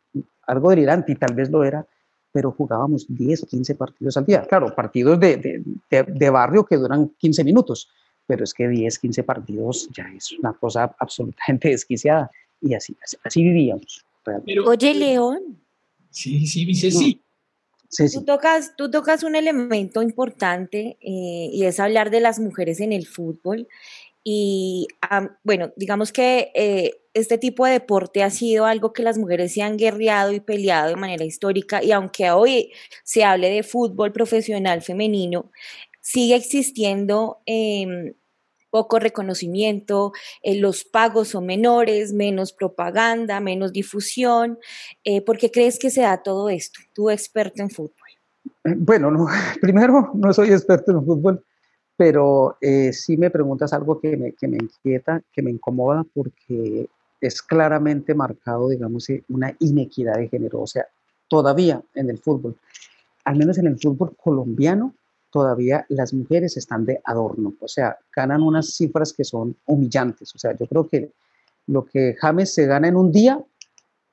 algo 0.47 0.69
delirante 0.69 1.11
y 1.11 1.15
tal 1.15 1.35
vez 1.35 1.49
lo 1.49 1.63
era, 1.63 1.85
pero 2.31 2.51
jugábamos 2.51 3.05
10 3.07 3.43
o 3.43 3.47
15 3.47 3.75
partidos 3.75 4.17
al 4.17 4.25
día. 4.25 4.41
Claro, 4.43 4.73
partidos 4.75 5.19
de, 5.19 5.37
de, 5.37 6.03
de, 6.03 6.29
barrio 6.29 6.65
que 6.65 6.77
duran 6.77 7.09
15 7.17 7.43
minutos, 7.43 7.89
pero 8.27 8.43
es 8.43 8.53
que 8.53 8.67
10, 8.67 8.99
15 8.99 9.23
partidos 9.23 9.89
ya 9.95 10.05
es 10.15 10.31
una 10.33 10.53
cosa 10.53 10.95
absolutamente 10.99 11.69
desquiciada 11.69 12.29
y 12.61 12.73
así, 12.73 12.95
así, 13.23 13.43
vivíamos. 13.43 14.05
Oye, 14.65 14.93
León. 14.93 15.57
Sí, 16.11 16.45
sí, 16.45 16.65
dice 16.65 16.91
sí. 16.91 17.21
Tú, 17.97 18.23
tocas, 18.23 18.75
tú 18.77 18.91
tocas 18.91 19.23
un 19.23 19.35
elemento 19.35 20.01
importante 20.01 20.97
eh, 21.01 21.49
y 21.51 21.65
es 21.65 21.79
hablar 21.79 22.11
de 22.11 22.19
las 22.19 22.39
mujeres 22.39 22.79
en 22.79 22.93
el 22.93 23.07
fútbol. 23.07 23.67
Y 24.23 24.87
bueno, 25.43 25.71
digamos 25.75 26.11
que 26.11 26.51
eh, 26.53 27.01
este 27.13 27.37
tipo 27.37 27.65
de 27.65 27.73
deporte 27.73 28.21
ha 28.21 28.29
sido 28.29 28.65
algo 28.65 28.93
que 28.93 29.01
las 29.01 29.17
mujeres 29.17 29.53
se 29.53 29.61
han 29.61 29.77
guerreado 29.77 30.33
y 30.33 30.39
peleado 30.39 30.89
de 30.89 30.95
manera 30.97 31.25
histórica 31.25 31.83
y 31.83 31.91
aunque 31.91 32.29
hoy 32.31 32.71
se 33.03 33.23
hable 33.23 33.49
de 33.49 33.63
fútbol 33.63 34.11
profesional 34.11 34.81
femenino, 34.81 35.51
sigue 36.01 36.35
existiendo 36.35 37.41
em, 37.45 38.13
poco 38.69 38.99
reconocimiento, 38.99 40.11
eh, 40.43 40.59
los 40.59 40.83
pagos 40.83 41.29
son 41.29 41.45
menores, 41.45 42.13
menos 42.13 42.53
propaganda, 42.53 43.39
menos 43.39 43.73
difusión. 43.73 44.59
Eh, 45.03 45.21
¿Por 45.21 45.37
qué 45.37 45.51
crees 45.51 45.79
que 45.79 45.89
se 45.89 46.01
da 46.01 46.21
todo 46.21 46.49
esto? 46.49 46.79
Tú 46.93 47.09
experto 47.09 47.61
en 47.61 47.69
fútbol. 47.69 48.09
Bueno, 48.63 49.11
no, 49.11 49.27
primero 49.61 50.11
no 50.13 50.33
soy 50.33 50.51
experto 50.51 50.91
en 50.91 51.05
fútbol, 51.05 51.43
pero 51.95 52.57
eh, 52.61 52.93
sí 52.93 53.17
me 53.17 53.29
preguntas 53.29 53.73
algo 53.73 53.99
que 53.99 54.15
me, 54.15 54.33
que 54.33 54.47
me 54.47 54.57
inquieta, 54.57 55.21
que 55.31 55.41
me 55.41 55.51
incomoda, 55.51 56.05
porque 56.13 56.87
es 57.21 57.41
claramente 57.41 58.13
marcado, 58.13 58.69
digamos, 58.69 59.09
eh, 59.09 59.23
una 59.29 59.55
inequidad 59.59 60.15
de 60.15 60.29
género. 60.29 60.61
O 60.61 60.67
sea, 60.67 60.85
todavía 61.27 61.81
en 61.95 62.09
el 62.09 62.17
fútbol, 62.17 62.55
al 63.25 63.35
menos 63.35 63.57
en 63.57 63.67
el 63.67 63.79
fútbol 63.79 64.15
colombiano, 64.15 64.93
todavía 65.31 65.85
las 65.89 66.13
mujeres 66.13 66.57
están 66.57 66.85
de 66.85 67.01
adorno. 67.03 67.53
O 67.59 67.67
sea, 67.67 67.97
ganan 68.15 68.41
unas 68.41 68.73
cifras 68.75 69.13
que 69.13 69.23
son 69.23 69.55
humillantes. 69.65 70.33
O 70.35 70.39
sea, 70.39 70.55
yo 70.57 70.65
creo 70.67 70.87
que 70.87 71.11
lo 71.67 71.85
que 71.85 72.15
James 72.19 72.53
se 72.53 72.65
gana 72.65 72.87
en 72.87 72.95
un 72.95 73.11
día, 73.11 73.39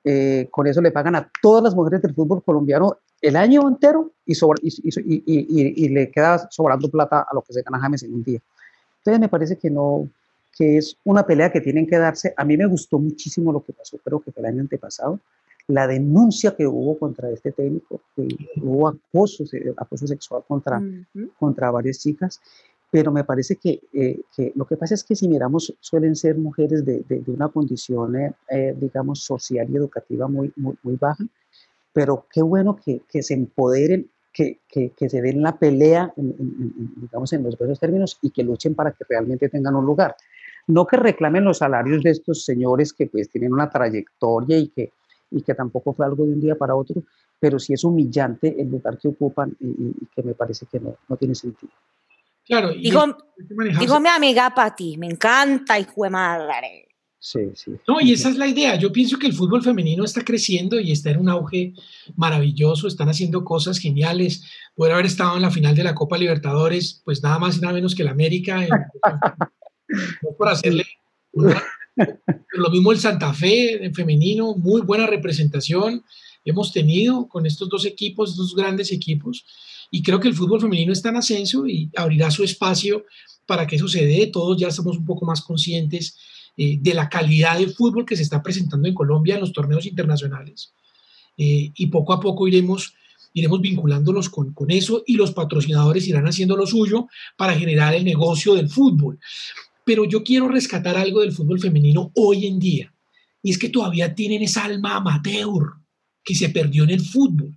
eh, 0.05 0.49
con 0.51 0.67
eso 0.67 0.81
le 0.81 0.93
pagan 0.93 1.17
a 1.17 1.31
todas 1.43 1.65
las 1.65 1.75
mujeres 1.75 2.03
del 2.03 2.15
fútbol 2.15 2.43
colombiano 2.43 2.99
el 3.21 3.35
año 3.35 3.67
entero 3.67 4.13
y, 4.25 4.35
y, 4.35 5.89
le 5.89 6.11
queda 6.11 6.49
sobrando 6.51 6.89
plata 6.91 7.27
a 7.29 7.35
lo 7.35 7.43
que 7.43 7.53
se 7.53 7.63
gana 7.63 7.81
James 7.81 8.03
en 8.03 8.15
un 8.15 8.23
día. 8.23 8.41
Entonces 8.99 9.21
me 9.21 9.29
parece 9.29 9.57
que 9.57 9.71
no, 9.71 10.09
que 10.57 10.79
es 10.79 10.97
una 11.05 11.27
pelea 11.27 11.51
que 11.51 11.61
tienen 11.61 11.87
que 11.87 11.97
darse. 11.97 12.35
A 12.37 12.45
mí 12.45 12.57
me 12.57 12.67
gustó 12.67 12.99
muchísimo 12.99 13.53
lo 13.53 13.65
que 13.65 13.73
pasó, 13.73 13.99
creo 13.99 14.21
que 14.21 14.33
fue 14.33 14.43
el 14.43 14.47
año 14.47 14.61
antepasado, 14.61 15.19
la 15.69 15.87
denuncia 15.87 16.55
que 16.55 16.67
hubo 16.67 16.99
contra 16.99 17.31
este 17.31 17.53
técnico, 17.53 18.01
que 18.15 18.29
hubo 18.63 18.89
acoso, 18.89 19.45
acoso 19.77 20.07
sexual 20.07 20.45
contra, 20.47 20.81
contra 21.39 21.71
varias 21.71 21.99
chicas, 21.99 22.41
pero 22.91 23.11
me 23.11 23.25
parece 23.25 23.57
que, 23.57 23.81
eh, 23.93 24.21
que, 24.35 24.53
lo 24.55 24.65
que 24.65 24.77
pasa 24.77 24.95
es 24.95 25.03
que 25.03 25.17
si 25.17 25.29
miramos, 25.29 25.75
suelen 25.81 26.15
ser 26.15 26.39
mujeres 26.39 26.85
de, 26.85 27.01
de, 27.09 27.23
una 27.27 27.49
condición, 27.49 28.17
eh, 28.17 28.33
eh, 28.49 28.77
digamos, 28.81 29.23
social 29.23 29.69
y 29.69 29.77
educativa 29.77 30.29
muy, 30.29 30.53
muy, 30.57 30.77
muy 30.83 30.97
baja, 30.97 31.25
pero 31.93 32.27
qué 32.33 32.43
bueno 32.43 32.77
que, 32.77 33.03
que 33.09 33.23
se 33.23 33.35
empoderen, 33.35 34.09
que, 34.33 34.61
que, 34.69 34.91
que, 34.91 35.09
se 35.09 35.21
den 35.23 35.43
la 35.43 35.59
pelea, 35.59 36.13
digamos, 36.17 37.33
en 37.33 37.43
los 37.43 37.57
buenos 37.57 37.81
términos 37.81 38.19
y 38.21 38.31
que 38.31 38.45
luchen 38.45 38.75
para 38.75 38.93
que 38.93 39.05
realmente 39.09 39.49
tengan 39.49 39.75
un 39.75 39.87
lugar. 39.87 40.15
No 40.67 40.87
que 40.87 40.97
reclamen 40.97 41.45
los 41.45 41.59
salarios 41.59 42.03
de 42.03 42.11
estos 42.11 42.45
señores 42.45 42.93
que 42.93 43.07
pues 43.07 43.31
tienen 43.31 43.53
una 43.53 43.71
trayectoria 43.71 44.59
y 44.59 44.69
que, 44.69 44.93
y 45.31 45.43
que 45.43 45.55
tampoco 45.55 45.93
fue 45.93 46.07
algo 46.07 46.25
de 46.25 46.33
un 46.33 46.41
día 46.41 46.57
para 46.57 46.75
otro, 46.75 47.03
pero 47.39 47.59
sí 47.59 47.73
es 47.73 47.85
humillante 47.85 48.55
el 48.59 48.69
lugar 48.69 48.99
que 48.99 49.09
ocupan 49.09 49.57
y, 49.61 49.93
que 50.15 50.23
me 50.23 50.35
parece 50.35 50.67
que 50.71 50.81
no, 50.81 50.97
no 51.09 51.17
tiene 51.17 51.35
sentido. 51.35 51.73
Claro. 52.45 52.73
Y 52.73 52.83
digo, 52.83 53.05
digo 53.79 54.01
mi 54.01 54.09
amiga 54.09 54.55
Pati, 54.55 54.97
me 54.99 55.07
encanta, 55.07 55.79
hijo 55.79 56.05
de 56.05 56.11
madre. 56.11 56.89
Sí, 57.19 57.41
sí. 57.55 57.73
No, 57.89 58.01
y 58.01 58.13
esa 58.13 58.29
es 58.29 58.37
la 58.37 58.47
idea. 58.47 58.77
Yo 58.77 58.93
pienso 58.93 59.19
que 59.19 59.27
el 59.27 59.33
fútbol 59.33 59.61
femenino 59.61 60.05
está 60.05 60.23
creciendo 60.23 60.79
y 60.79 60.93
está 60.93 61.11
en 61.11 61.19
un 61.19 61.29
auge 61.29 61.75
maravilloso. 62.15 62.87
Están 62.87 63.09
haciendo 63.09 63.43
cosas 63.43 63.79
geniales. 63.79 64.45
Poder 64.77 64.93
haber 64.93 65.07
estado 65.07 65.35
en 65.35 65.43
la 65.43 65.51
final 65.51 65.75
de 65.75 65.83
la 65.83 65.95
Copa 65.95 66.19
Libertadores, 66.19 67.03
pues 67.05 67.21
nada 67.25 67.41
más 67.41 67.57
y 67.57 67.61
nada 67.61 67.75
menos 67.75 67.97
que 67.97 68.05
la 68.05 68.13
América. 68.13 68.65
por 70.39 70.49
hacerle 70.49 70.87
lo 72.53 72.71
mismo 72.71 72.93
el 72.93 72.99
Santa 72.99 73.33
Fe 73.33 73.85
en 73.85 73.95
femenino, 73.95 74.55
muy 74.55 74.83
buena 74.83 75.07
representación 75.07 76.03
hemos 76.47 76.73
tenido 76.73 77.29
con 77.29 77.45
estos 77.45 77.69
dos 77.69 77.85
equipos, 77.85 78.31
estos 78.31 78.55
grandes 78.55 78.91
equipos. 78.93 79.45
Y 79.91 80.03
creo 80.03 80.19
que 80.19 80.29
el 80.29 80.35
fútbol 80.35 80.61
femenino 80.61 80.93
está 80.93 81.11
en 81.11 81.17
ascenso 81.17 81.67
y 81.67 81.91
abrirá 81.97 82.31
su 82.31 82.43
espacio 82.43 83.05
para 83.47 83.67
que 83.67 83.77
eso 83.77 83.89
se 83.89 84.07
dé. 84.07 84.29
Todos 84.29 84.57
ya 84.57 84.69
estamos 84.69 84.97
un 84.97 85.05
poco 85.05 85.27
más 85.27 85.43
conscientes 85.43 86.17
eh, 86.57 86.79
de 86.81 86.95
la 86.95 87.09
calidad 87.09 87.59
de 87.59 87.69
fútbol 87.69 88.07
que 88.07 88.17
se 88.17 88.23
está 88.23 88.43
presentando 88.43 88.89
en 88.89 88.95
Colombia 88.95 89.35
en 89.35 89.41
los 89.41 89.53
torneos 89.53 89.87
internacionales. 89.87 90.73
Eh, 91.37 91.73
y 91.75 91.87
poco 91.87 92.13
a 92.13 92.21
poco 92.21 92.49
iremos, 92.49 92.95
iremos 93.35 93.61
vinculándolos 93.61 94.31
con, 94.31 94.55
con 94.55 94.71
eso 94.71 95.03
y 95.07 95.15
los 95.17 95.33
patrocinadores 95.33 96.07
irán 96.09 96.27
haciendo 96.27 96.57
lo 96.57 96.67
suyo 96.67 97.09
para 97.37 97.59
generar 97.59 97.95
el 97.95 98.05
negocio 98.05 98.55
del 98.55 98.71
fútbol. 98.71 99.19
Pero 99.87 100.05
yo 100.05 100.25
quiero 100.25 100.49
rescatar 100.49 100.97
algo 100.97 101.21
del 101.21 101.31
fútbol 101.31 101.61
femenino 101.61 102.11
hoy 102.17 102.47
en 102.47 102.59
día, 102.59 102.93
y 103.41 103.51
es 103.51 103.57
que 103.57 103.69
todavía 103.69 104.17
tienen 104.17 104.43
esa 104.43 104.65
alma 104.65 104.97
amateur 104.97 105.75
que 106.25 106.35
se 106.35 106.49
perdió 106.49 106.83
en 106.83 106.91
el 106.91 107.01
fútbol. 107.01 107.57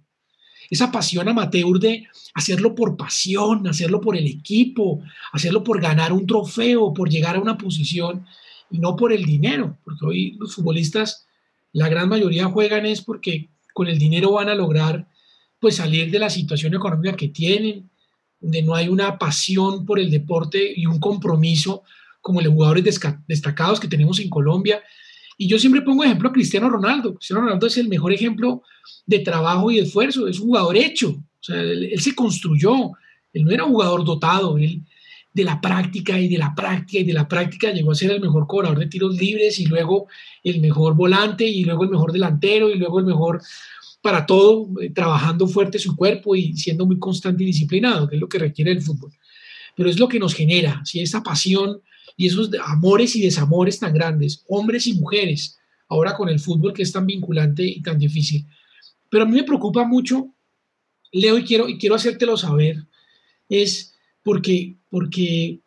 Esa 0.69 0.91
pasión 0.91 1.27
amateur 1.27 1.79
de 1.79 2.05
hacerlo 2.35 2.75
por 2.75 2.95
pasión, 2.95 3.67
hacerlo 3.67 3.99
por 3.99 4.15
el 4.15 4.27
equipo, 4.27 5.01
hacerlo 5.31 5.63
por 5.63 5.81
ganar 5.81 6.13
un 6.13 6.27
trofeo, 6.27 6.93
por 6.93 7.09
llegar 7.09 7.35
a 7.35 7.39
una 7.39 7.57
posición 7.57 8.27
y 8.69 8.77
no 8.77 8.95
por 8.95 9.11
el 9.11 9.25
dinero, 9.25 9.79
porque 9.83 10.05
hoy 10.05 10.31
los 10.33 10.53
futbolistas, 10.53 11.25
la 11.73 11.89
gran 11.89 12.09
mayoría 12.09 12.45
juegan 12.45 12.85
es 12.85 13.01
porque 13.01 13.49
con 13.73 13.87
el 13.87 13.97
dinero 13.97 14.33
van 14.33 14.49
a 14.49 14.55
lograr 14.55 15.07
pues 15.57 15.77
salir 15.77 16.11
de 16.11 16.19
la 16.19 16.29
situación 16.29 16.75
económica 16.75 17.17
que 17.17 17.29
tienen, 17.29 17.89
donde 18.39 18.61
no 18.61 18.75
hay 18.75 18.87
una 18.87 19.17
pasión 19.17 19.83
por 19.83 19.99
el 19.99 20.11
deporte 20.11 20.71
y 20.75 20.85
un 20.85 20.99
compromiso 20.99 21.81
como 22.29 22.41
los 22.41 22.53
jugadores 22.53 22.99
destacados 23.27 23.79
que 23.79 23.87
tenemos 23.87 24.19
en 24.19 24.29
Colombia. 24.29 24.83
Y 25.35 25.47
yo 25.47 25.57
siempre 25.57 25.81
pongo 25.81 26.03
ejemplo 26.03 26.29
a 26.29 26.31
Cristiano 26.31 26.69
Ronaldo. 26.69 27.15
Cristiano 27.15 27.41
Ronaldo 27.41 27.65
es 27.65 27.75
el 27.77 27.87
mejor 27.87 28.13
ejemplo 28.13 28.61
de 29.07 29.17
trabajo 29.17 29.71
y 29.71 29.79
esfuerzo, 29.79 30.27
es 30.27 30.39
un 30.39 30.49
jugador 30.49 30.77
hecho, 30.77 31.09
O 31.09 31.43
sea, 31.43 31.59
él, 31.59 31.99
se 31.99 32.13
construyó, 32.13 32.91
él 33.33 33.45
no 33.45 33.49
era 33.49 33.65
un 33.65 33.71
jugador 33.71 34.05
dotado, 34.05 34.59
él 34.59 34.83
de 35.33 35.43
la 35.43 35.59
práctica 35.59 36.19
y 36.19 36.27
de 36.27 36.37
la 36.37 36.53
práctica 36.53 36.99
y 36.99 37.03
de 37.03 37.13
la 37.13 37.27
práctica 37.27 37.71
llegó 37.71 37.93
a 37.93 37.95
ser 37.95 38.11
el 38.11 38.21
mejor 38.21 38.45
cobrador 38.45 38.77
de 38.77 38.85
tiros 38.85 39.15
libres 39.15 39.59
y 39.59 39.65
luego 39.65 40.07
el 40.43 40.61
mejor 40.61 40.93
volante 40.93 41.47
y 41.47 41.63
luego 41.63 41.83
el 41.83 41.89
mejor 41.89 42.11
delantero 42.11 42.69
y 42.69 42.77
luego 42.77 42.99
el 42.99 43.07
mejor 43.07 43.41
para 44.03 44.27
todo, 44.27 44.69
eh, 44.81 44.91
trabajando 44.91 45.47
fuerte 45.47 45.79
su 45.79 45.95
cuerpo 45.95 46.35
y 46.35 46.53
siendo 46.53 46.85
muy 46.85 46.99
constante 46.99 47.41
y 47.41 47.47
disciplinado, 47.47 48.07
que 48.07 48.17
es 48.17 48.21
lo 48.21 48.29
que 48.29 48.37
requiere 48.37 48.71
el 48.71 48.83
fútbol. 48.83 49.11
Pero 49.75 49.89
es 49.89 49.97
lo 49.97 50.07
que 50.07 50.19
nos 50.19 50.35
genera, 50.35 50.81
si 50.85 50.99
esa 50.99 51.23
pasión 51.23 51.81
y 52.19 52.27
esos 52.27 52.49
amores 52.65 53.15
y 53.15 53.21
desamores 53.21 53.79
tan 53.79 53.93
grandes, 53.93 54.43
hombres 54.49 54.87
y 54.87 54.93
mujeres, 54.93 55.57
ahora 55.87 56.17
con 56.17 56.27
el 56.27 56.41
fútbol 56.41 56.73
que 56.73 56.83
es 56.83 56.91
tan 56.91 57.07
vinculante 57.07 57.65
y 57.65 57.81
tan 57.81 57.97
difícil. 57.97 58.45
Pero 59.09 59.23
a 59.23 59.25
mí 59.25 59.31
me 59.31 59.45
preocupa 59.45 59.87
mucho, 59.87 60.27
Leo, 61.13 61.37
y 61.37 61.45
quiero, 61.45 61.69
y 61.69 61.77
quiero 61.77 61.95
hacértelo 61.95 62.35
saber, 62.35 62.83
es 63.47 63.95
porque, 64.21 64.75
porque 64.89 65.61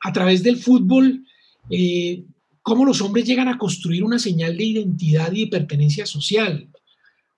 a 0.00 0.12
través 0.12 0.42
del 0.42 0.56
fútbol, 0.56 1.24
eh, 1.70 2.24
cómo 2.62 2.84
los 2.84 3.00
hombres 3.00 3.24
llegan 3.24 3.46
a 3.46 3.56
construir 3.56 4.02
una 4.02 4.18
señal 4.18 4.56
de 4.56 4.64
identidad 4.64 5.30
y 5.30 5.44
de 5.44 5.50
pertenencia 5.52 6.04
social. 6.04 6.68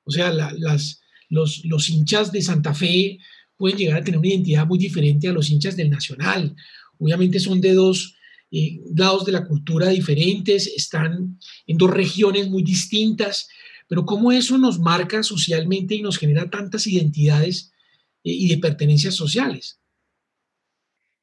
O 0.05 0.11
sea, 0.11 0.33
las, 0.33 1.03
los, 1.29 1.67
los 1.67 1.91
hinchas 1.91 2.33
de 2.33 2.41
Santa 2.41 2.73
Fe 2.73 3.19
pueden 3.59 3.77
llegar 3.77 3.99
a 3.99 4.05
tener 4.05 4.19
una 4.19 4.29
identidad 4.29 4.67
muy 4.67 4.79
diferente 4.79 5.29
a 5.29 5.33
los 5.33 5.51
hinchas 5.51 5.77
del 5.77 5.91
Nacional. 5.91 6.57
Obviamente 6.99 7.39
son 7.41 7.61
de 7.61 7.75
dos 7.75 8.14
eh, 8.57 8.81
lados 8.95 9.25
de 9.25 9.33
la 9.33 9.45
cultura 9.45 9.89
diferentes, 9.89 10.69
están 10.69 11.41
en 11.67 11.77
dos 11.77 11.91
regiones 11.91 12.49
muy 12.49 12.63
distintas, 12.63 13.49
pero 13.89 14.07
cómo 14.07 14.31
eso 14.31 14.57
nos 14.59 14.79
marca 14.79 15.25
socialmente 15.25 15.97
y 15.97 16.03
nos 16.03 16.19
genera 16.19 16.49
tantas 16.49 16.87
identidades 16.87 17.73
eh, 18.23 18.31
y 18.31 18.49
de 18.49 18.59
pertenencias 18.59 19.15
sociales. 19.15 19.81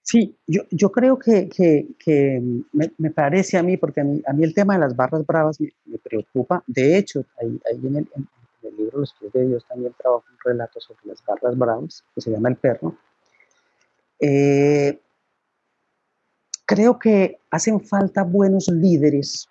Sí, 0.04 0.36
yo, 0.46 0.92
creo 0.92 1.18
que, 1.18 1.48
me, 2.74 3.12
parece 3.12 3.58
a 3.58 3.64
mí, 3.64 3.78
porque 3.78 4.02
a 4.02 4.34
mí, 4.34 4.44
el 4.44 4.54
tema 4.54 4.74
de 4.74 4.82
las 4.82 4.94
barras 4.94 5.26
bravas 5.26 5.58
me, 5.62 5.98
preocupa. 6.00 6.62
De 6.68 6.98
hecho, 6.98 7.24
ahí, 7.40 7.58
ahí 7.72 7.80
en, 7.88 7.96
el, 7.96 8.08
en, 8.18 8.28
el, 8.64 8.76
libro 8.76 9.00
Los 9.00 9.14
pies 9.14 9.32
de 9.32 9.48
Dios 9.48 9.66
también 9.70 9.94
trabajo 9.98 10.26
un 10.30 10.38
relato 10.44 10.82
sobre 10.82 11.06
las 11.06 11.24
barras 11.26 11.58
bravas, 11.58 12.04
que 12.14 12.20
se 12.20 12.32
llama 12.32 12.50
El 12.50 12.58
perro. 12.58 12.98
Eh, 14.20 15.00
creo 16.72 16.98
que 16.98 17.38
hacen 17.50 17.82
falta 17.82 18.24
buenos 18.24 18.70
líderes 18.70 19.50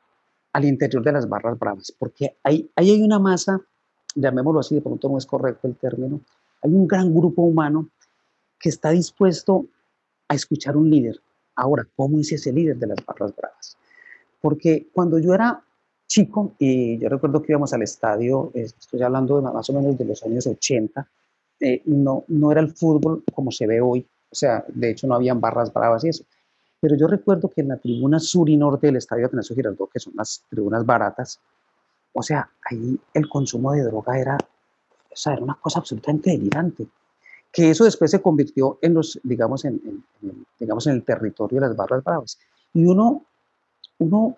al 0.54 0.64
interior 0.64 1.04
de 1.04 1.12
las 1.12 1.28
barras 1.28 1.59
bravas, 1.59 1.92
porque 1.98 2.35
ahí, 2.42 2.70
hay 2.74 3.02
una 3.02 3.18
masa, 3.18 3.61
llamémoslo 4.14 4.61
así, 4.61 4.76
de 4.76 4.80
pronto 4.80 5.11
no 5.11 5.18
es 5.18 5.26
correcto 5.26 5.68
el 5.68 5.76
término, 5.76 6.22
hay 6.62 6.72
un 6.72 6.88
gran 6.88 7.14
grupo 7.14 7.42
humano 7.42 7.90
que 8.59 8.70
está 8.70 8.88
dispuesto 8.88 9.66
a 10.28 10.35
escuchar 10.35 10.78
un 10.78 10.88
líder. 10.88 11.20
Ahora, 11.56 11.87
¿cómo 11.94 12.18
es 12.20 12.33
ese 12.33 12.54
líder 12.54 12.78
de 12.78 12.87
las 12.87 13.04
barras 13.04 13.37
bravas? 13.37 13.76
Porque 14.40 14.88
cuando 14.90 15.18
yo 15.18 15.35
era 15.35 15.62
chico, 16.06 16.54
y 16.59 16.98
yo 16.98 17.11
recuerdo 17.11 17.42
que 17.42 17.52
íbamos 17.52 17.74
al 17.74 17.83
estadio, 17.83 18.50
estoy 18.54 19.02
hablando 19.02 19.37
de 19.37 19.42
más 19.42 19.68
o 19.68 19.74
menos 19.74 19.98
de 19.98 20.06
los 20.06 20.22
años 20.22 20.46
80, 20.46 21.06
eh, 21.61 21.83
no, 21.85 22.24
no 22.28 22.50
era 22.50 22.62
el 22.62 22.74
fútbol 22.74 23.22
como 23.35 23.50
se 23.50 23.66
ve 23.66 23.83
hoy, 23.83 24.06
o 24.30 24.35
sea, 24.35 24.64
de 24.68 24.92
hecho 24.92 25.06
no 25.06 25.16
habían 25.16 25.38
barras 25.38 25.70
bravas 25.70 26.02
y 26.04 26.09
eso. 26.09 26.24
Pero 26.81 26.97
yo 26.97 27.07
recuerdo 27.07 27.49
que 27.49 27.61
en 27.61 27.69
la 27.69 27.77
tribuna 27.77 28.19
sur 28.19 28.49
y 28.49 28.57
norte 28.57 28.87
del 28.87 28.97
estadio 28.97 29.27
Atenasio 29.27 29.55
Girardot, 29.55 29.90
que 29.90 30.01
son 30.01 30.14
las 30.16 30.43
tribunas 30.49 30.85
baratas, 30.85 31.40
o 32.12 32.23
sea, 32.23 32.51
ahí 32.64 32.99
el 33.14 33.29
consumo 33.29 33.73
de 33.73 33.85
droga 33.85 34.19
era, 34.19 34.37
o 34.37 35.16
sea, 35.16 35.35
era 35.35 35.43
una 35.43 35.55
cosa 35.55 35.81
absolutamente 35.81 36.31
delirante 36.31 36.88
que 37.53 37.71
eso 37.71 37.85
después 37.85 38.11
se 38.11 38.23
convirtió 38.23 38.79
en 38.81 38.95
los, 38.95 39.19
digamos, 39.23 39.64
en, 39.64 40.05
digamos, 40.59 40.87
en 40.87 40.95
el 40.95 41.03
territorio 41.03 41.61
de 41.61 41.66
las 41.66 41.77
barras 41.77 42.05
bravas. 42.05 42.38
Y 42.73 42.85
uno, 42.85 43.25
uno 43.99 44.37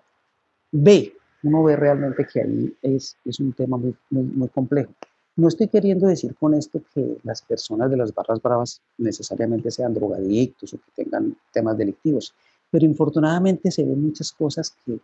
ve, 0.71 1.15
uno 1.43 1.63
ve 1.63 1.75
realmente 1.75 2.25
que 2.25 2.41
ahí 2.41 2.77
es, 2.81 3.17
es 3.25 3.39
un 3.39 3.53
tema 3.53 3.77
muy, 3.77 3.95
muy, 4.09 4.49
complejo. 4.49 4.91
No 5.35 5.47
estoy 5.47 5.67
queriendo 5.67 6.07
decir 6.07 6.35
con 6.35 6.53
esto 6.53 6.81
que 6.93 7.17
las 7.23 7.41
personas 7.41 7.89
de 7.89 7.97
las 7.97 8.13
barras 8.13 8.41
bravas 8.41 8.81
necesariamente 8.97 9.71
sean 9.71 9.93
drogadictos 9.93 10.73
o 10.73 10.77
que 10.77 11.03
tengan 11.03 11.35
temas 11.51 11.77
delictivos, 11.77 12.33
pero 12.69 12.85
infortunadamente 12.85 13.71
se 13.71 13.83
ven 13.83 14.01
muchas 14.01 14.31
cosas 14.31 14.75
que, 14.85 14.99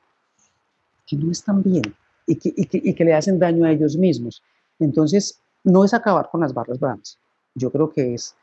que 1.08 1.16
no 1.16 1.32
están 1.32 1.64
bien 1.64 1.84
y 2.28 2.36
que, 2.36 2.54
que, 2.54 2.94
que 2.94 3.06
le 3.06 3.14
hacen 3.14 3.40
daño 3.40 3.66
a 3.66 3.72
ellos 3.72 3.98
mismos. 3.98 4.44
Entonces, 4.78 5.40
no 5.64 5.84
es 5.84 5.94
acabar 5.94 6.30
con 6.32 6.42
las 6.42 6.54
barras 6.54 6.80
bravas, 6.80 7.18
yo 7.56 7.72
creo 7.72 7.92
que 7.92 8.14
es 8.14 8.36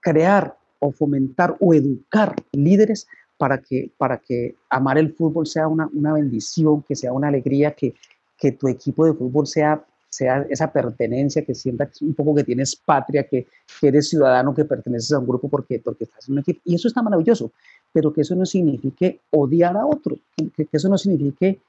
crear 0.00 0.56
o 0.80 0.90
fomentar 0.90 1.56
o 1.60 1.72
educar 1.74 2.34
líderes 2.52 3.06
para 3.38 3.58
que, 3.58 3.90
para 3.96 4.18
que 4.18 4.56
amar 4.68 4.98
el 4.98 5.14
fútbol 5.14 5.46
sea 5.46 5.68
una, 5.68 5.88
una 5.92 6.12
bendición, 6.12 6.82
que 6.82 6.96
sea 6.96 7.12
una 7.12 7.28
alegría, 7.28 7.72
que, 7.72 7.94
que 8.36 8.52
tu 8.52 8.68
equipo 8.68 9.06
de 9.06 9.14
fútbol 9.14 9.46
sea, 9.46 9.84
sea 10.10 10.46
esa 10.50 10.72
pertenencia, 10.72 11.44
que 11.44 11.54
sientas 11.54 12.02
un 12.02 12.14
poco 12.14 12.34
que 12.34 12.44
tienes 12.44 12.76
patria, 12.76 13.22
que, 13.24 13.46
que, 13.80 13.88
eres 13.88 14.10
ciudadano, 14.10 14.54
que 14.54 14.64
perteneces 14.64 15.12
a 15.12 15.18
un 15.18 15.26
grupo 15.26 15.48
porque, 15.48 15.78
porque 15.78 16.04
estás 16.04 16.28
en 16.28 16.34
un 16.34 16.40
equipo. 16.40 16.60
Y 16.64 16.74
eso 16.74 16.88
está 16.88 17.00
maravilloso, 17.00 17.52
pero 17.92 18.12
que 18.12 18.20
eso 18.20 18.34
no 18.34 18.44
signifique 18.44 19.20
odiar 19.30 19.76
a 19.76 19.86
otro, 19.86 20.18
que, 20.36 20.66
que 20.66 20.76
eso 20.76 20.88
no 20.88 20.98
signifique 20.98 21.60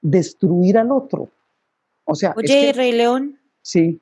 destruir 0.00 0.78
al 0.78 0.92
otro. 0.92 1.28
O 2.04 2.14
sea, 2.14 2.34
Oye, 2.36 2.72
Rey 2.72 2.92
León. 2.92 3.38
Sí 3.62 4.00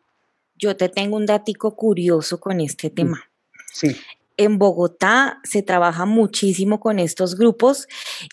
yo 0.56 0.76
te 0.76 0.88
tengo 0.88 1.16
un 1.16 1.26
datico 1.26 1.74
curioso 1.74 2.40
con 2.40 2.60
este 2.60 2.90
tema. 2.90 3.30
Sí. 3.72 3.96
En 4.36 4.58
Bogotá 4.58 5.40
se 5.44 5.62
trabaja 5.62 6.06
muchísimo 6.06 6.80
con 6.80 6.98
estos 6.98 7.36
grupos 7.36 7.86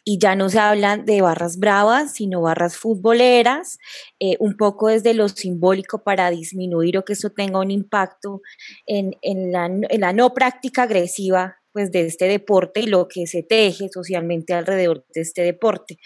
y 0.03 0.17
ya 0.17 0.35
no 0.35 0.49
se 0.49 0.59
hablan 0.59 1.05
de 1.05 1.21
barras 1.21 1.57
bravas, 1.59 2.13
sino 2.13 2.41
barras 2.41 2.75
futboleras, 2.77 3.77
eh, 4.19 4.35
un 4.39 4.57
poco 4.57 4.87
desde 4.87 5.13
lo 5.13 5.29
simbólico 5.29 6.03
para 6.03 6.31
disminuir 6.31 6.97
o 6.97 7.05
que 7.05 7.13
eso 7.13 7.29
tenga 7.29 7.59
un 7.59 7.71
impacto 7.71 8.41
en, 8.85 9.15
la, 9.51 9.65
en 9.65 10.01
la 10.01 10.13
no 10.13 10.33
práctica 10.33 10.83
agresiva 10.83 11.60
pues 11.71 11.91
de 11.91 12.05
este 12.05 12.25
deporte 12.25 12.81
y 12.81 12.87
lo 12.87 13.07
que 13.07 13.27
se 13.27 13.43
teje 13.43 13.89
socialmente 13.89 14.53
alrededor 14.53 15.05
de 15.13 15.21
este 15.21 15.41
deporte. 15.41 15.97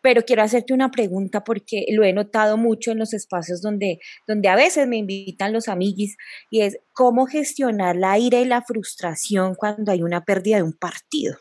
Pero 0.00 0.22
quiero 0.22 0.42
hacerte 0.42 0.72
una 0.72 0.90
pregunta 0.90 1.44
porque 1.44 1.84
lo 1.92 2.04
he 2.04 2.12
notado 2.12 2.56
mucho 2.56 2.92
en 2.92 2.98
los 2.98 3.14
espacios 3.14 3.62
donde, 3.62 3.98
donde 4.26 4.48
a 4.48 4.56
veces 4.56 4.86
me 4.88 4.96
invitan 4.96 5.52
los 5.52 5.68
amiguis 5.68 6.16
y 6.50 6.62
es 6.62 6.78
cómo 6.92 7.26
gestionar 7.26 7.96
la 7.96 8.18
ira 8.18 8.40
y 8.40 8.44
la 8.44 8.62
frustración 8.62 9.54
cuando 9.54 9.92
hay 9.92 10.02
una 10.02 10.24
pérdida 10.24 10.56
de 10.56 10.62
un 10.62 10.72
partido. 10.72 11.36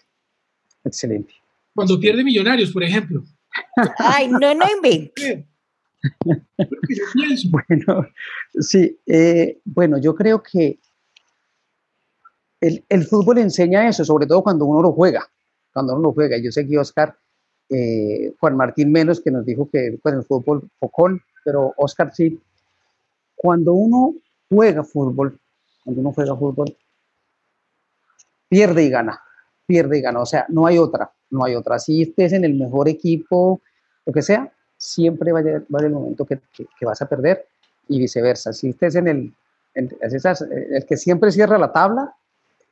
Excelente. 0.83 1.33
Cuando 1.73 1.99
pierde 1.99 2.23
millonarios, 2.23 2.71
por 2.71 2.83
ejemplo. 2.83 3.23
Ay, 3.97 4.27
no, 4.27 4.53
no 4.53 4.65
invente. 4.75 5.47
bueno, 7.49 8.07
sí, 8.59 8.99
eh, 9.05 9.59
bueno, 9.65 9.99
yo 9.99 10.15
creo 10.15 10.41
que 10.41 10.79
el, 12.61 13.05
fútbol 13.05 13.39
enseña 13.39 13.89
eso, 13.89 14.05
sobre 14.05 14.27
todo 14.27 14.43
cuando 14.43 14.65
uno 14.65 14.81
lo 14.83 14.91
juega, 14.91 15.27
cuando 15.73 15.93
uno 15.93 16.03
lo 16.03 16.13
juega. 16.13 16.37
Yo 16.37 16.51
sé 16.51 16.67
que 16.67 16.77
Oscar, 16.77 17.17
eh, 17.69 18.33
Juan 18.39 18.55
Martín 18.55 18.91
menos, 18.91 19.19
que 19.19 19.31
nos 19.31 19.45
dijo 19.45 19.67
que 19.69 19.97
pues, 20.01 20.15
el 20.15 20.23
fútbol 20.23 20.69
focón, 20.79 21.21
pero 21.43 21.73
Oscar 21.77 22.13
sí. 22.13 22.39
Cuando 23.35 23.73
uno 23.73 24.13
juega 24.47 24.83
fútbol, 24.83 25.39
cuando 25.83 26.01
uno 26.01 26.13
juega 26.13 26.35
fútbol, 26.35 26.77
pierde 28.47 28.83
y 28.83 28.89
gana, 28.89 29.19
pierde 29.65 29.97
y 29.97 30.01
gana. 30.01 30.19
O 30.21 30.25
sea, 30.27 30.45
no 30.49 30.67
hay 30.67 30.77
otra, 30.77 31.11
no 31.31 31.43
hay 31.43 31.55
otra. 31.55 31.79
Si 31.79 32.03
estés 32.03 32.33
en 32.33 32.45
el 32.45 32.53
mejor 32.53 32.87
equipo, 32.87 33.61
lo 34.05 34.13
que 34.13 34.21
sea, 34.21 34.53
siempre 34.77 35.31
va 35.31 35.39
a 35.39 35.41
llegar, 35.41 35.63
el 35.79 35.89
momento 35.89 36.25
que, 36.25 36.39
vas 36.81 37.01
a 37.01 37.09
perder 37.09 37.47
y 37.87 37.97
viceversa. 37.97 38.53
Si 38.53 38.69
estés 38.69 38.93
en 38.95 39.07
el, 39.07 39.33
el 39.73 40.85
que 40.87 40.97
siempre 40.97 41.31
cierra 41.31 41.57
la 41.57 41.71
tabla, 41.71 42.15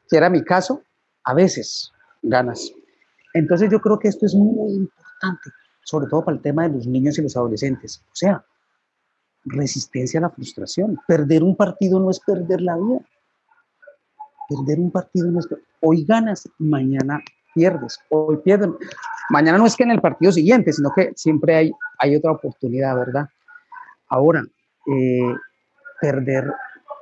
que 0.10 0.17
era 0.17 0.30
mi 0.30 0.43
caso, 0.43 0.84
a 1.24 1.34
veces 1.34 1.91
ganas. 2.22 2.72
Entonces 3.34 3.69
yo 3.72 3.80
creo 3.80 4.00
que 4.00 4.08
esto 4.08 4.26
es 4.26 4.34
muy 4.34 4.74
importante, 4.74 5.52
sobre 5.84 6.08
todo 6.08 6.26
para 6.26 6.38
el 6.38 6.41
tema 6.41 6.63
de 6.63 6.76
los 6.76 6.88
niños 6.88 7.17
y 7.17 7.22
los 7.22 7.38
adolescentes. 7.38 8.04
O 8.08 8.15
sea, 8.15 8.43
resistencia 9.45 10.19
a 10.19 10.22
la 10.22 10.30
frustración. 10.30 11.00
Perder 11.08 11.43
un 11.43 11.56
partido 11.56 12.00
no 12.00 12.10
es 12.10 12.19
perder 12.19 12.62
la 12.62 12.76
vida. 12.78 13.00
Perder 14.50 14.80
un 14.80 14.91
partido 14.91 15.32
no 15.32 15.39
es... 15.39 15.48
Hoy 15.82 16.06
ganas, 16.06 16.50
mañana 16.58 17.22
pierdes. 17.54 18.00
Hoy 18.10 18.38
pierdes. 18.38 18.69
Mañana 19.30 19.58
no 19.58 19.67
es 19.67 19.76
que 19.76 19.84
en 19.84 19.91
el 19.91 20.02
partido 20.02 20.32
siguiente, 20.32 20.74
sino 20.74 20.91
que 20.95 21.13
siempre 21.15 21.56
hay, 21.56 21.72
hay 22.00 22.15
otra 22.15 22.32
oportunidad, 22.32 22.95
¿verdad? 22.95 23.30
Ahora, 24.08 24.43
eh, 24.88 25.36
perder 26.02 26.52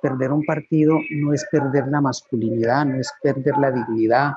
perder 0.02 0.32
un 0.32 0.44
partido 0.46 1.00
no 1.12 1.34
es 1.34 1.46
perder 1.52 1.88
la 1.88 2.02
masculinidad, 2.02 2.86
no 2.86 3.00
es 3.00 3.12
perder 3.22 3.58
la 3.58 3.72
dignidad, 3.72 4.32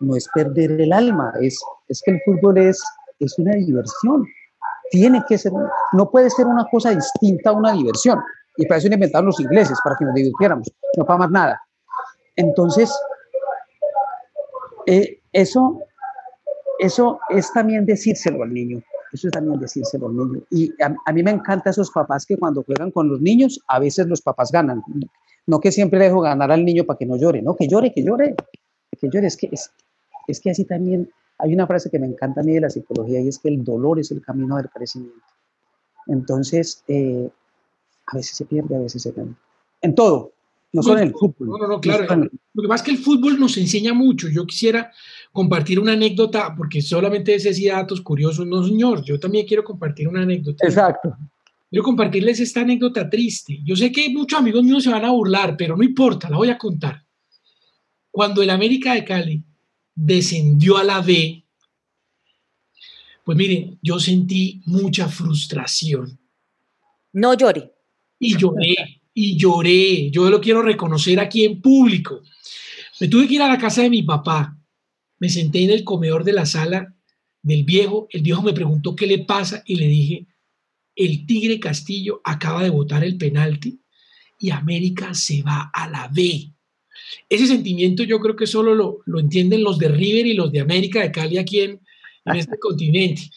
no 0.00 0.16
es 0.16 0.28
perder 0.34 0.80
el 0.80 0.92
alma, 0.92 1.32
es, 1.40 1.58
es 1.88 2.02
que 2.04 2.12
el 2.12 2.20
fútbol 2.24 2.58
es, 2.58 2.82
es 3.20 3.38
una 3.38 3.54
diversión. 3.54 4.26
Tiene 4.90 5.22
que 5.26 5.38
ser, 5.38 5.52
no 5.92 6.10
puede 6.10 6.30
ser 6.30 6.46
una 6.46 6.66
cosa 6.70 6.90
distinta 6.90 7.50
a 7.50 7.52
una 7.52 7.72
diversión. 7.72 8.20
Y 8.56 8.66
para 8.66 8.78
eso 8.78 8.88
lo 8.88 8.94
inventaron 8.94 9.26
los 9.26 9.40
ingleses, 9.40 9.78
para 9.82 9.96
que 9.96 10.04
nos 10.04 10.14
divirtiéramos, 10.14 10.70
no 10.96 11.04
para 11.04 11.18
más 11.20 11.30
nada. 11.30 11.62
Entonces, 12.36 12.92
eh, 14.86 15.20
eso, 15.32 15.80
eso 16.78 17.18
es 17.30 17.52
también 17.52 17.86
decírselo 17.86 18.42
al 18.42 18.52
niño. 18.52 18.82
Eso 19.14 19.28
es 19.28 19.32
también 19.32 19.60
decírselo 19.60 20.08
al 20.08 20.16
niño. 20.16 20.42
Y 20.50 20.72
a, 20.82 21.12
mí 21.12 21.22
me 21.22 21.30
encanta 21.30 21.70
esos 21.70 21.88
papás 21.88 22.26
que 22.26 22.36
cuando 22.36 22.64
juegan 22.64 22.90
con 22.90 23.08
los 23.08 23.20
niños, 23.20 23.60
a 23.68 23.78
veces 23.78 24.08
los 24.08 24.20
papás 24.20 24.50
ganan. 24.50 24.82
No 25.46 25.60
que 25.60 25.70
siempre 25.70 26.00
dejo 26.00 26.20
ganar 26.20 26.50
al 26.50 26.64
niño 26.64 26.82
para 26.84 26.98
que 26.98 27.06
no 27.06 27.16
llore, 27.16 27.40
no, 27.40 27.54
que 27.54 27.68
llore, 27.68 27.92
que 27.92 28.02
llore, 28.02 28.34
que 29.00 29.08
llore. 29.08 29.28
Es 29.28 29.36
que, 29.36 29.48
es, 29.52 29.70
es 30.26 30.40
que 30.40 30.50
así 30.50 30.64
también 30.64 31.08
hay 31.38 31.54
una 31.54 31.64
frase 31.64 31.90
que 31.90 32.00
me 32.00 32.08
encanta 32.08 32.40
a 32.40 32.44
mí 32.44 32.54
de 32.54 32.62
la 32.62 32.70
psicología 32.70 33.20
y 33.20 33.28
es 33.28 33.38
que 33.38 33.50
el 33.50 33.62
dolor 33.62 34.00
es 34.00 34.10
el 34.10 34.20
camino 34.20 34.56
del 34.56 34.68
crecimiento. 34.68 35.24
Entonces, 36.08 36.82
eh, 36.88 37.30
a 38.06 38.16
veces 38.16 38.36
se 38.36 38.44
pierde, 38.46 38.74
a 38.74 38.80
veces 38.80 39.00
se 39.00 39.12
gana. 39.12 39.38
En 39.80 39.94
todo, 39.94 40.32
no 40.74 40.82
solo 40.82 40.98
en 40.98 41.08
el 41.08 41.14
fútbol. 41.14 41.48
No, 41.48 41.56
no, 41.56 41.68
no, 41.68 41.80
claro. 41.80 42.04
Lo 42.52 42.62
que 42.62 42.68
pasa 42.68 42.82
es 42.82 42.86
que 42.86 42.90
el 42.90 42.98
fútbol 42.98 43.38
nos 43.38 43.56
enseña 43.56 43.94
mucho. 43.94 44.28
Yo 44.28 44.44
quisiera 44.44 44.90
compartir 45.30 45.78
una 45.78 45.92
anécdota, 45.92 46.52
porque 46.56 46.82
solamente 46.82 47.32
ese 47.32 47.54
sí 47.54 47.66
datos 47.66 48.00
curiosos. 48.00 48.44
No, 48.44 48.64
señor, 48.66 49.04
yo 49.04 49.20
también 49.20 49.46
quiero 49.46 49.62
compartir 49.62 50.08
una 50.08 50.22
anécdota. 50.22 50.66
Exacto. 50.66 51.16
Quiero 51.70 51.84
compartirles 51.84 52.40
esta 52.40 52.62
anécdota 52.62 53.08
triste. 53.08 53.60
Yo 53.64 53.76
sé 53.76 53.92
que 53.92 54.10
muchos 54.10 54.40
amigos 54.40 54.64
míos 54.64 54.82
se 54.82 54.90
van 54.90 55.04
a 55.04 55.12
burlar, 55.12 55.56
pero 55.56 55.76
no 55.76 55.84
importa, 55.84 56.28
la 56.28 56.36
voy 56.36 56.50
a 56.50 56.58
contar. 56.58 57.04
Cuando 58.10 58.42
el 58.42 58.50
América 58.50 58.94
de 58.94 59.04
Cali 59.04 59.44
descendió 59.94 60.76
a 60.76 60.82
la 60.82 61.00
B, 61.00 61.44
pues 63.24 63.38
miren, 63.38 63.78
yo 63.80 64.00
sentí 64.00 64.60
mucha 64.66 65.08
frustración. 65.08 66.18
No 67.12 67.34
llore. 67.34 67.72
Y 68.18 68.36
lloré 68.36 68.93
y 69.14 69.36
lloré. 69.38 70.10
Yo 70.10 70.28
lo 70.28 70.40
quiero 70.40 70.60
reconocer 70.60 71.20
aquí 71.20 71.44
en 71.44 71.60
público. 71.60 72.22
Me 73.00 73.08
tuve 73.08 73.28
que 73.28 73.34
ir 73.34 73.42
a 73.42 73.48
la 73.48 73.58
casa 73.58 73.82
de 73.82 73.90
mi 73.90 74.02
papá. 74.02 74.58
Me 75.20 75.30
senté 75.30 75.62
en 75.62 75.70
el 75.70 75.84
comedor 75.84 76.24
de 76.24 76.32
la 76.32 76.44
sala 76.44 76.94
del 77.40 77.64
viejo. 77.64 78.08
El 78.10 78.22
viejo 78.22 78.42
me 78.42 78.52
preguntó 78.52 78.94
qué 78.94 79.06
le 79.06 79.20
pasa 79.20 79.62
y 79.64 79.76
le 79.76 79.86
dije, 79.86 80.26
el 80.96 81.24
Tigre 81.26 81.58
Castillo 81.60 82.20
acaba 82.24 82.62
de 82.62 82.70
votar 82.70 83.04
el 83.04 83.16
penalti 83.16 83.80
y 84.38 84.50
América 84.50 85.14
se 85.14 85.42
va 85.42 85.70
a 85.72 85.88
la 85.88 86.08
B. 86.08 86.50
Ese 87.28 87.46
sentimiento 87.46 88.02
yo 88.02 88.20
creo 88.20 88.36
que 88.36 88.46
solo 88.46 88.74
lo, 88.74 89.18
entienden 89.18 89.62
los 89.62 89.78
de 89.78 89.88
River 89.88 90.26
y 90.26 90.34
los 90.34 90.52
de 90.52 90.60
América 90.60 91.00
de 91.00 91.12
Cali 91.12 91.38
aquí 91.38 91.60
en, 91.60 91.80
en 92.24 92.36
este 92.36 92.58
continente. 92.58 93.30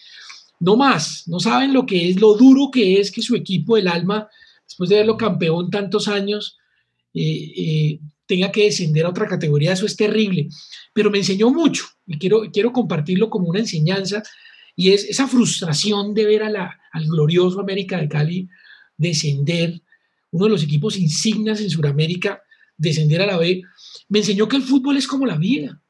No 0.60 0.76
más, 0.76 1.28
no 1.28 1.40
saben 1.40 1.74
lo 1.74 1.86
que 1.86 2.10
es, 2.10 2.20
lo 2.20 2.36
duro 2.36 2.70
que 2.72 3.00
es 3.00 3.12
que 3.12 3.22
su 3.22 3.36
equipo 3.36 3.76
del 3.76 3.88
alma 3.88 4.28
después 4.68 4.90
de 4.90 4.98
verlo 4.98 5.18
campeón 5.18 5.70
tantos 5.70 6.08
años, 6.08 6.58
eh, 7.14 7.54
eh, 7.58 8.00
tenga 8.26 8.52
que 8.52 8.66
descender 8.66 9.06
a 9.06 9.10
otra 9.10 9.28
categoría, 9.28 9.74
eso 9.74 9.86
es 9.86 9.96
terrible. 9.96 10.50
Pero 10.94 11.10
me 11.10 11.20
enseñó 11.20 11.50
mucho 11.50 11.86
y 12.06 12.18
quiero, 12.18 12.42
quiero 12.52 12.74
compartirlo 12.74 13.30
como 13.30 13.48
una 13.48 13.60
enseñanza 13.60 14.22
y 14.76 14.92
es 14.92 15.06
esa 15.06 15.28
frustración 15.28 16.14
de 16.14 16.26
ver 16.26 16.44
a 16.44 16.50
la, 16.50 16.80
al 16.92 17.06
glorioso 17.06 17.60
América 17.60 17.98
de 18.00 18.10
Cali 18.10 18.50
descender, 18.98 19.82
uno 20.32 20.46
de 20.46 20.52
los 20.52 20.64
equipos 20.64 20.98
insignes 20.98 21.62
en 21.62 21.70
Sudamérica, 21.70 22.42
descender 22.78 23.22
a 23.22 23.28
la 23.28 23.38
B, 23.38 23.62
me 24.10 24.20
enseñó 24.20 24.48
que 24.48 24.58
el 24.58 24.64
fútbol 24.64 24.98
es 24.98 25.08
como 25.08 25.26
la 25.26 25.38
vida, 25.38 25.82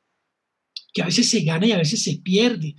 que 0.94 1.02
a 1.02 1.06
veces 1.06 1.30
se 1.30 1.42
gana 1.42 1.66
y 1.68 1.72
a 1.72 1.78
veces 1.78 2.04
se 2.04 2.18
pierde, 2.18 2.76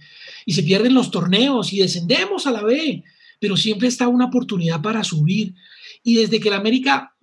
y 0.47 0.53
se 0.53 0.63
pierden 0.63 0.95
los 0.95 1.11
torneos 1.11 1.73
y 1.73 1.79
descendemos 1.79 2.47
a 2.47 2.53
la 2.53 2.63
B, 2.63 3.05
pero 3.41 3.57
siempre 3.57 3.89
está 3.89 4.09
una 4.09 4.27
oportunidad 4.27 4.83
para 4.83 5.05
subir. 5.05 5.55
Y 6.03 6.15
desde 6.15 6.41
que 6.41 6.51
la 6.51 6.57
América 6.57 7.15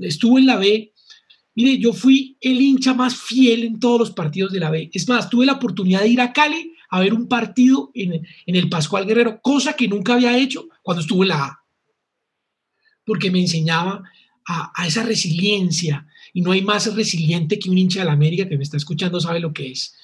estuvo 0.00 0.38
en 0.38 0.46
la 0.46 0.56
B, 0.56 0.92
mire, 1.54 1.78
yo 1.78 1.92
fui 1.92 2.36
el 2.40 2.60
hincha 2.60 2.94
más 2.94 3.16
fiel 3.16 3.64
en 3.64 3.80
todos 3.80 3.98
los 3.98 4.10
partidos 4.10 4.52
de 4.52 4.60
la 4.60 4.70
B. 4.70 4.90
Es 4.92 5.08
más, 5.08 5.28
tuve 5.28 5.46
la 5.46 5.54
oportunidad 5.54 6.00
de 6.00 6.08
ir 6.08 6.20
a 6.20 6.32
Cali 6.32 6.74
a 6.90 7.00
ver 7.00 7.14
un 7.14 7.28
partido 7.28 7.90
en, 7.94 8.26
el 8.46 8.68
Pascual 8.68 9.06
Guerrero, 9.06 9.40
cosa 9.40 9.74
que 9.74 9.88
nunca 9.88 10.14
había 10.14 10.36
hecho 10.36 10.68
cuando 10.82 11.02
estuve 11.02 11.24
en 11.24 11.28
la 11.28 11.44
A. 11.44 11.64
Porque 13.04 13.30
me 13.30 13.40
enseñaba 13.40 14.02
a, 14.46 14.72
a, 14.74 14.86
esa 14.86 15.02
resiliencia. 15.04 16.06
Y 16.32 16.42
no 16.42 16.52
hay 16.52 16.62
más 16.62 16.92
resiliente 16.94 17.58
que 17.58 17.70
un 17.70 17.78
hincha 17.78 18.00
de 18.00 18.06
la 18.06 18.12
América 18.12 18.48
que 18.48 18.56
me 18.56 18.62
está 18.62 18.76
escuchando 18.76 19.20
sabe 19.20 19.40
lo 19.40 19.52
que 19.52 19.70
es. 19.70 19.94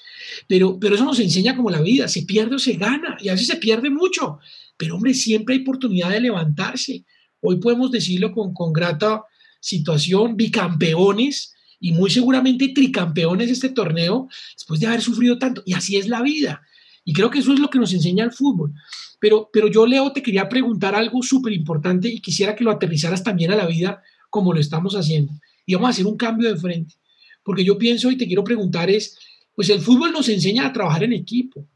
Pero, 0.47 0.79
pero 0.79 0.95
eso 0.95 1.05
nos 1.05 1.21
enseña 1.21 1.57
como 1.57 1.71
la 1.71 1.81
vida, 1.81 2.09
se 2.09 2.23
pierde 2.23 2.57
o 2.57 2.59
se 2.59 2.75
gana, 2.75 3.17
y 3.21 3.29
a 3.29 3.33
veces 3.33 3.49
se 3.49 3.57
pierde 3.57 3.91
mucho. 3.91 4.39
Pero 4.77 4.97
hombre, 4.97 5.15
siempre 5.15 5.55
hay 5.55 5.62
oportunidad 5.62 6.11
de 6.11 6.21
levantarse. 6.21 7.05
Hoy 7.40 7.57
podemos 7.57 7.90
decirlo 7.90 8.33
con, 8.33 8.55
con 8.55 8.72
grata 8.72 9.22
situación, 9.61 10.37
bicampeones 10.37 11.55
y 11.81 11.92
muy 11.92 12.11
seguramente 12.11 12.68
tricampeones 12.68 13.51
este 13.51 13.68
torneo 13.68 14.29
después 14.55 14.81
de 14.81 14.87
haber 14.87 15.03
sufrido 15.03 15.38
tanto. 15.38 15.62
Y 15.66 15.75
así 15.75 15.96
es 15.96 16.09
la 16.09 16.22
vida. 16.22 16.62
Y 17.05 17.12
creo 17.12 17.31
que 17.31 17.38
eso 17.38 17.53
es 17.53 17.61
lo 17.61 17.70
que 17.70 17.79
nos 17.79 17.92
enseña 17.92 18.25
el 18.25 18.33
fútbol. 18.33 18.72
Pero, 19.20 19.49
pero 19.53 19.68
yo, 19.68 19.87
Leo, 19.87 20.12
te 20.12 20.22
quería 20.22 20.49
preguntar 20.49 20.94
algo 20.94 21.22
súper 21.22 21.53
importante 21.53 22.09
y 22.09 22.20
quisiera 22.20 22.55
que 22.55 22.64
lo 22.64 22.70
aterrizaras 22.70 23.22
también 23.22 23.53
a 23.53 23.57
la 23.57 23.66
vida 23.66 24.03
como 24.31 24.53
lo 24.53 24.61
estamos 24.61 24.94
haciendo. 24.94 25.33
Y 25.64 25.75
vamos 25.75 25.88
a 25.88 25.90
hacer 25.90 26.07
un 26.07 26.16
cambio 26.16 26.53
de 26.53 26.59
frente. 26.59 26.94
Porque 27.42 27.64
yo 27.64 27.79
pienso 27.79 28.11
y 28.11 28.16
te 28.16 28.27
quiero 28.27 28.44
preguntar 28.44 28.90
es, 28.90 29.18
pues 29.55 29.70
el 29.70 29.81
fútbol 29.81 30.12
nos 30.12 30.29
enseña 30.29 30.66
a 30.66 30.72
trabajar 30.72 31.05
en 31.05 31.12
equipo 31.12 31.66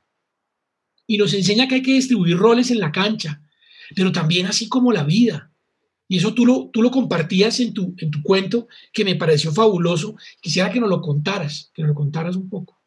y 1.07 1.16
nos 1.16 1.33
enseña 1.33 1.66
que 1.66 1.77
hay 1.77 1.83
que 1.83 1.94
distribuir 1.94 2.37
roles 2.37 2.70
en 2.70 2.79
la 2.79 2.92
cancha, 2.92 3.42
pero 3.96 4.12
también 4.12 4.46
así 4.46 4.68
como 4.68 4.92
la 4.92 5.03
vida. 5.03 5.50
Y 6.11 6.16
eso 6.16 6.35
tú 6.35 6.44
lo, 6.44 6.70
tú 6.73 6.83
lo 6.83 6.90
compartías 6.90 7.61
en 7.61 7.73
tu, 7.73 7.94
en 7.96 8.11
tu 8.11 8.20
cuento, 8.20 8.66
que 8.92 9.05
me 9.05 9.14
pareció 9.14 9.53
fabuloso. 9.53 10.16
Quisiera 10.40 10.68
que 10.68 10.81
nos 10.81 10.90
lo 10.90 11.01
contaras, 11.01 11.70
que 11.73 11.83
nos 11.83 11.90
lo 11.90 11.94
contaras 11.94 12.35
un 12.35 12.51
poco. 12.51 12.81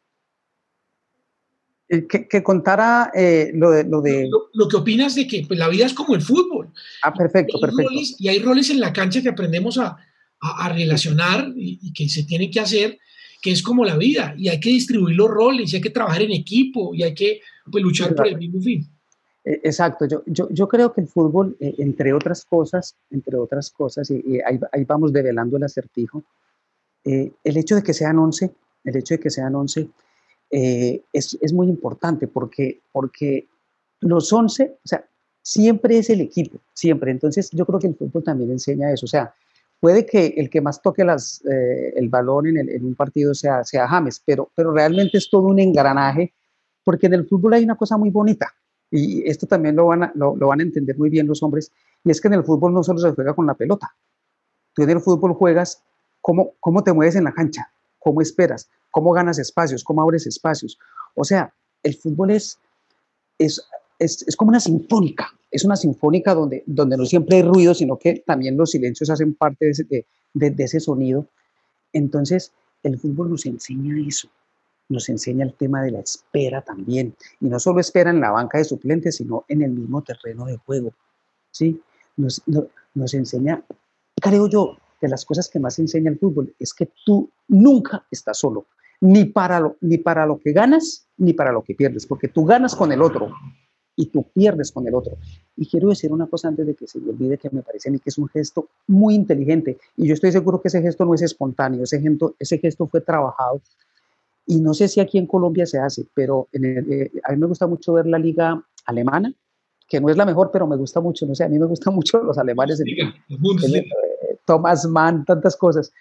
Eh, 1.88 2.06
que, 2.06 2.42
contara 2.42 3.10
eh, 3.14 3.50
lo 3.54 3.70
de... 3.70 3.84
Lo, 3.84 4.02
de... 4.02 4.28
Lo, 4.52 4.68
que 4.68 4.76
opinas 4.76 5.14
de 5.14 5.26
que 5.26 5.42
pues, 5.48 5.58
la 5.58 5.68
vida 5.68 5.86
es 5.86 5.94
como 5.94 6.14
el 6.14 6.20
fútbol. 6.20 6.68
Ah, 7.02 7.14
perfecto, 7.14 7.58
perfecto. 7.58 7.94
y 8.18 8.28
hay 8.28 8.40
roles 8.40 8.68
en 8.68 8.78
la 8.78 8.92
cancha 8.92 9.22
que 9.22 9.30
aprendemos 9.30 9.78
a, 9.78 9.96
a, 10.40 10.68
relacionar 10.68 11.50
y, 11.56 11.78
y, 11.80 11.94
que 11.94 12.10
se 12.10 12.24
tienen 12.24 12.50
que 12.50 12.60
hacer, 12.60 12.98
que 13.40 13.52
es 13.52 13.62
como 13.62 13.86
la 13.86 13.96
vida. 13.96 14.34
Y 14.36 14.48
hay 14.48 14.60
que 14.60 14.68
distribuir 14.68 15.16
los 15.16 15.30
roles, 15.30 15.72
y 15.72 15.76
hay 15.76 15.82
que 15.82 15.88
trabajar 15.88 16.20
en 16.20 16.32
equipo, 16.32 16.94
y 16.94 17.04
hay 17.04 17.14
que 17.14 17.40
pues 17.72 17.82
luchar 17.82 18.14
por 18.14 18.28
el 18.28 18.36
mismo 18.36 18.60
fin. 18.60 18.86
E, 19.44 19.60
exacto, 19.62 20.06
yo, 20.06 20.22
yo, 20.26 20.68
creo 20.68 20.92
que 20.92 21.02
el 21.02 21.08
fútbol, 21.08 21.56
eh, 21.60 21.74
entre 21.78 22.12
otras 22.12 22.44
cosas, 22.44 22.96
entre 23.10 23.36
otras 23.36 23.70
cosas, 23.70 24.10
y, 24.10 24.40
ahí, 24.40 24.58
ahí, 24.72 24.84
vamos 24.84 25.12
develando 25.12 25.56
el 25.56 25.64
acertijo, 25.64 26.24
eh, 27.04 27.30
el 27.44 27.56
hecho 27.58 27.74
de 27.76 27.82
que 27.82 27.92
sean 27.92 28.18
11, 28.18 28.50
el 28.84 28.96
hecho 28.96 29.14
de 29.14 29.20
que 29.20 29.30
sean 29.30 29.54
11 29.54 29.88
eh, 30.50 31.02
es, 31.12 31.36
es, 31.40 31.52
muy 31.52 31.68
importante 31.68 32.26
porque, 32.26 32.80
porque 32.92 33.46
los 34.00 34.32
11, 34.32 34.78
o 34.82 34.88
sea, 34.88 35.04
siempre 35.42 35.98
es 35.98 36.08
el 36.08 36.22
equipo, 36.22 36.58
siempre. 36.72 37.10
Entonces 37.10 37.50
yo 37.50 37.66
creo 37.66 37.78
que 37.78 37.88
el 37.88 37.96
fútbol 37.96 38.24
también 38.24 38.50
enseña 38.50 38.90
eso, 38.92 39.04
o 39.04 39.08
sea, 39.08 39.34
puede 39.78 40.06
que 40.06 40.34
el 40.38 40.48
que 40.48 40.62
más 40.62 40.80
toque 40.80 41.02
el 41.02 42.08
balón 42.08 42.46
en, 42.46 42.70
en, 42.70 42.84
un 42.86 42.94
partido 42.94 43.34
sea, 43.34 43.62
sea 43.64 43.86
James, 43.86 44.22
pero, 44.24 44.50
pero 44.54 44.72
realmente 44.72 45.18
es 45.18 45.28
todo 45.28 45.42
un 45.42 45.58
engranaje 45.58 46.32
porque 46.82 47.06
en 47.06 47.14
el 47.14 47.26
fútbol 47.26 47.54
hay 47.54 47.64
una 47.64 47.76
cosa 47.76 47.98
muy 47.98 48.08
bonita, 48.08 48.54
y 48.96 49.28
esto 49.28 49.48
también 49.48 49.74
lo 49.74 49.86
van, 49.86 50.04
a, 50.04 50.12
lo, 50.14 50.36
van 50.36 50.60
a 50.60 50.62
entender 50.62 50.96
muy 50.96 51.10
bien 51.10 51.26
los 51.26 51.42
hombres, 51.42 51.72
y 52.04 52.12
es 52.12 52.20
que 52.20 52.28
en 52.28 52.34
el 52.34 52.44
fútbol 52.44 52.72
no 52.72 52.84
solo 52.84 53.00
se 53.00 53.10
juega 53.10 53.34
con 53.34 53.44
la 53.44 53.54
pelota, 53.54 53.92
tú 54.72 54.82
en 54.82 54.90
el 54.90 55.00
fútbol 55.00 55.34
juegas 55.34 55.82
cómo, 56.20 56.52
cómo 56.60 56.84
te 56.84 56.92
mueves 56.92 57.16
en 57.16 57.24
la 57.24 57.32
cancha, 57.32 57.68
cómo 57.98 58.20
esperas, 58.20 58.68
cómo 58.92 59.10
ganas 59.12 59.40
espacios, 59.40 59.82
cómo 59.82 60.00
abres 60.00 60.28
espacios. 60.28 60.78
O 61.16 61.24
sea, 61.24 61.52
el 61.82 61.96
fútbol 61.96 62.30
es, 62.30 62.60
es, 63.36 63.66
es, 63.98 64.36
como 64.36 64.50
una 64.50 64.60
sinfónica, 64.60 65.28
es 65.50 65.64
una 65.64 65.74
sinfónica 65.74 66.32
donde, 66.32 66.62
donde 66.64 66.96
no 66.96 67.04
siempre 67.04 67.38
hay 67.38 67.42
ruido, 67.42 67.74
sino 67.74 67.98
que 67.98 68.22
también 68.24 68.56
los 68.56 68.70
silencios 68.70 69.10
hacen 69.10 69.34
parte 69.34 69.64
de 69.64 69.70
ese, 69.72 69.84
de, 70.34 70.50
de 70.50 70.64
ese 70.64 70.78
sonido. 70.78 71.26
Entonces, 71.92 72.52
el 72.84 72.96
fútbol 72.96 73.30
nos 73.30 73.44
enseña 73.44 73.96
eso, 74.06 74.28
nos 74.88 75.08
enseña 75.08 75.44
el 75.44 75.54
tema 75.54 75.82
de 75.82 75.90
la 75.90 76.00
espera 76.00 76.62
también. 76.62 77.14
Y 77.40 77.48
no 77.48 77.58
solo 77.58 77.80
espera 77.80 78.10
en 78.10 78.20
la 78.20 78.30
banca 78.30 78.58
de 78.58 78.64
suplentes, 78.64 79.16
sino 79.16 79.44
en 79.48 79.62
el 79.62 79.70
mismo 79.70 80.02
terreno 80.02 80.44
de 80.46 80.56
juego. 80.58 80.92
¿sí? 81.50 81.80
Nos, 82.16 82.42
nos 82.94 83.14
enseña, 83.14 83.62
creo 84.20 84.48
yo, 84.48 84.76
de 85.00 85.08
las 85.08 85.24
cosas 85.24 85.48
que 85.48 85.60
más 85.60 85.78
enseña 85.78 86.10
el 86.10 86.18
fútbol, 86.18 86.54
es 86.58 86.72
que 86.72 86.90
tú 87.04 87.30
nunca 87.48 88.06
estás 88.10 88.38
solo, 88.38 88.66
ni 89.00 89.26
para, 89.26 89.60
lo, 89.60 89.76
ni 89.80 89.98
para 89.98 90.26
lo 90.26 90.38
que 90.38 90.52
ganas, 90.52 91.06
ni 91.18 91.32
para 91.32 91.52
lo 91.52 91.62
que 91.62 91.74
pierdes, 91.74 92.06
porque 92.06 92.28
tú 92.28 92.44
ganas 92.44 92.74
con 92.74 92.90
el 92.90 93.02
otro 93.02 93.30
y 93.96 94.06
tú 94.06 94.24
pierdes 94.32 94.72
con 94.72 94.86
el 94.86 94.94
otro. 94.94 95.18
Y 95.56 95.66
quiero 95.68 95.90
decir 95.90 96.12
una 96.12 96.26
cosa 96.26 96.48
antes 96.48 96.66
de 96.66 96.74
que 96.74 96.86
se 96.86 96.98
me 97.00 97.10
olvide 97.10 97.38
que 97.38 97.50
me 97.50 97.62
parece 97.62 97.88
a 97.88 97.92
mí 97.92 97.98
que 97.98 98.10
es 98.10 98.18
un 98.18 98.28
gesto 98.28 98.68
muy 98.86 99.14
inteligente 99.14 99.78
y 99.96 100.06
yo 100.08 100.14
estoy 100.14 100.32
seguro 100.32 100.60
que 100.60 100.68
ese 100.68 100.82
gesto 100.82 101.04
no 101.04 101.14
es 101.14 101.22
espontáneo, 101.22 101.84
ese 101.84 102.00
gesto, 102.00 102.34
ese 102.38 102.58
gesto 102.58 102.86
fue 102.86 103.00
trabajado 103.00 103.60
y 104.46 104.60
no 104.60 104.74
sé 104.74 104.88
si 104.88 105.00
aquí 105.00 105.18
en 105.18 105.26
Colombia 105.26 105.66
se 105.66 105.78
hace, 105.78 106.06
pero 106.14 106.48
eh, 106.52 107.10
a 107.22 107.32
mí 107.32 107.38
me 107.38 107.46
gusta 107.46 107.66
mucho 107.66 107.94
ver 107.94 108.06
la 108.06 108.18
liga 108.18 108.62
alemana, 108.84 109.32
que 109.88 110.00
no 110.00 110.08
es 110.08 110.16
la 110.16 110.26
mejor, 110.26 110.50
pero 110.52 110.66
me 110.66 110.76
gusta 110.76 111.00
mucho, 111.00 111.26
no 111.26 111.34
sé, 111.34 111.44
a 111.44 111.48
mí 111.48 111.58
me 111.58 111.66
gustan 111.66 111.94
mucho 111.94 112.22
los 112.22 112.36
alemanes. 112.38 112.82
Thomas 114.44 114.84
Mann, 114.86 115.24
tantas 115.24 115.56
cosas. 115.56 115.92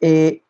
Eh, 0.00 0.42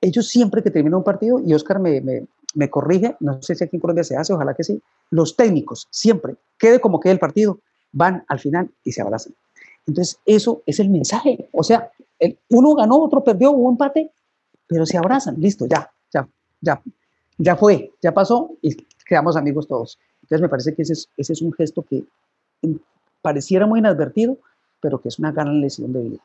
ellos 0.00 0.26
siempre 0.28 0.62
que 0.62 0.70
terminan 0.70 0.98
un 0.98 1.04
partido, 1.04 1.40
y 1.44 1.52
Oscar 1.52 1.78
me, 1.78 2.00
me, 2.00 2.26
me, 2.54 2.70
corrige, 2.70 3.16
no 3.20 3.42
sé 3.42 3.54
si 3.54 3.64
aquí 3.64 3.76
en 3.76 3.80
Colombia 3.80 4.04
se 4.04 4.16
hace, 4.16 4.32
ojalá 4.32 4.54
que 4.54 4.64
sí, 4.64 4.80
los 5.10 5.36
técnicos 5.36 5.88
siempre, 5.90 6.36
quede 6.58 6.80
como 6.80 7.00
quede 7.00 7.14
el 7.14 7.18
partido, 7.18 7.60
van 7.92 8.24
al 8.28 8.38
final 8.38 8.70
y 8.84 8.92
se 8.92 9.02
abrazan. 9.02 9.34
Entonces, 9.86 10.18
eso 10.24 10.62
es 10.66 10.80
el 10.80 10.90
mensaje. 10.90 11.48
O 11.52 11.62
sea, 11.62 11.90
el, 12.18 12.38
uno 12.50 12.74
ganó, 12.74 13.02
otro 13.02 13.22
perdió, 13.22 13.52
hubo 13.52 13.70
empate, 13.70 14.10
pero 14.66 14.84
se 14.84 14.98
abrazan, 14.98 15.36
listo, 15.38 15.66
ya, 15.66 15.90
ya, 16.60 16.82
ya, 17.38 17.56
fue, 17.56 17.92
ya 18.02 18.12
pasó 18.12 18.56
y 18.62 18.76
quedamos 19.06 19.36
amigos 19.36 19.66
todos. 19.66 19.98
Entonces, 20.22 20.42
me 20.42 20.48
parece 20.48 20.74
que 20.74 20.82
ese 20.82 21.06
es, 21.16 21.42
un 21.42 21.52
gesto 21.52 21.82
que 21.82 22.04
pareciera 23.22 23.66
muy 23.66 23.78
inadvertido, 23.78 24.38
pero 24.80 25.00
que 25.00 25.08
es 25.08 25.18
una 25.18 25.32
gran 25.32 25.60
lesión 25.60 25.92
de 25.92 26.00
vida. 26.00 26.18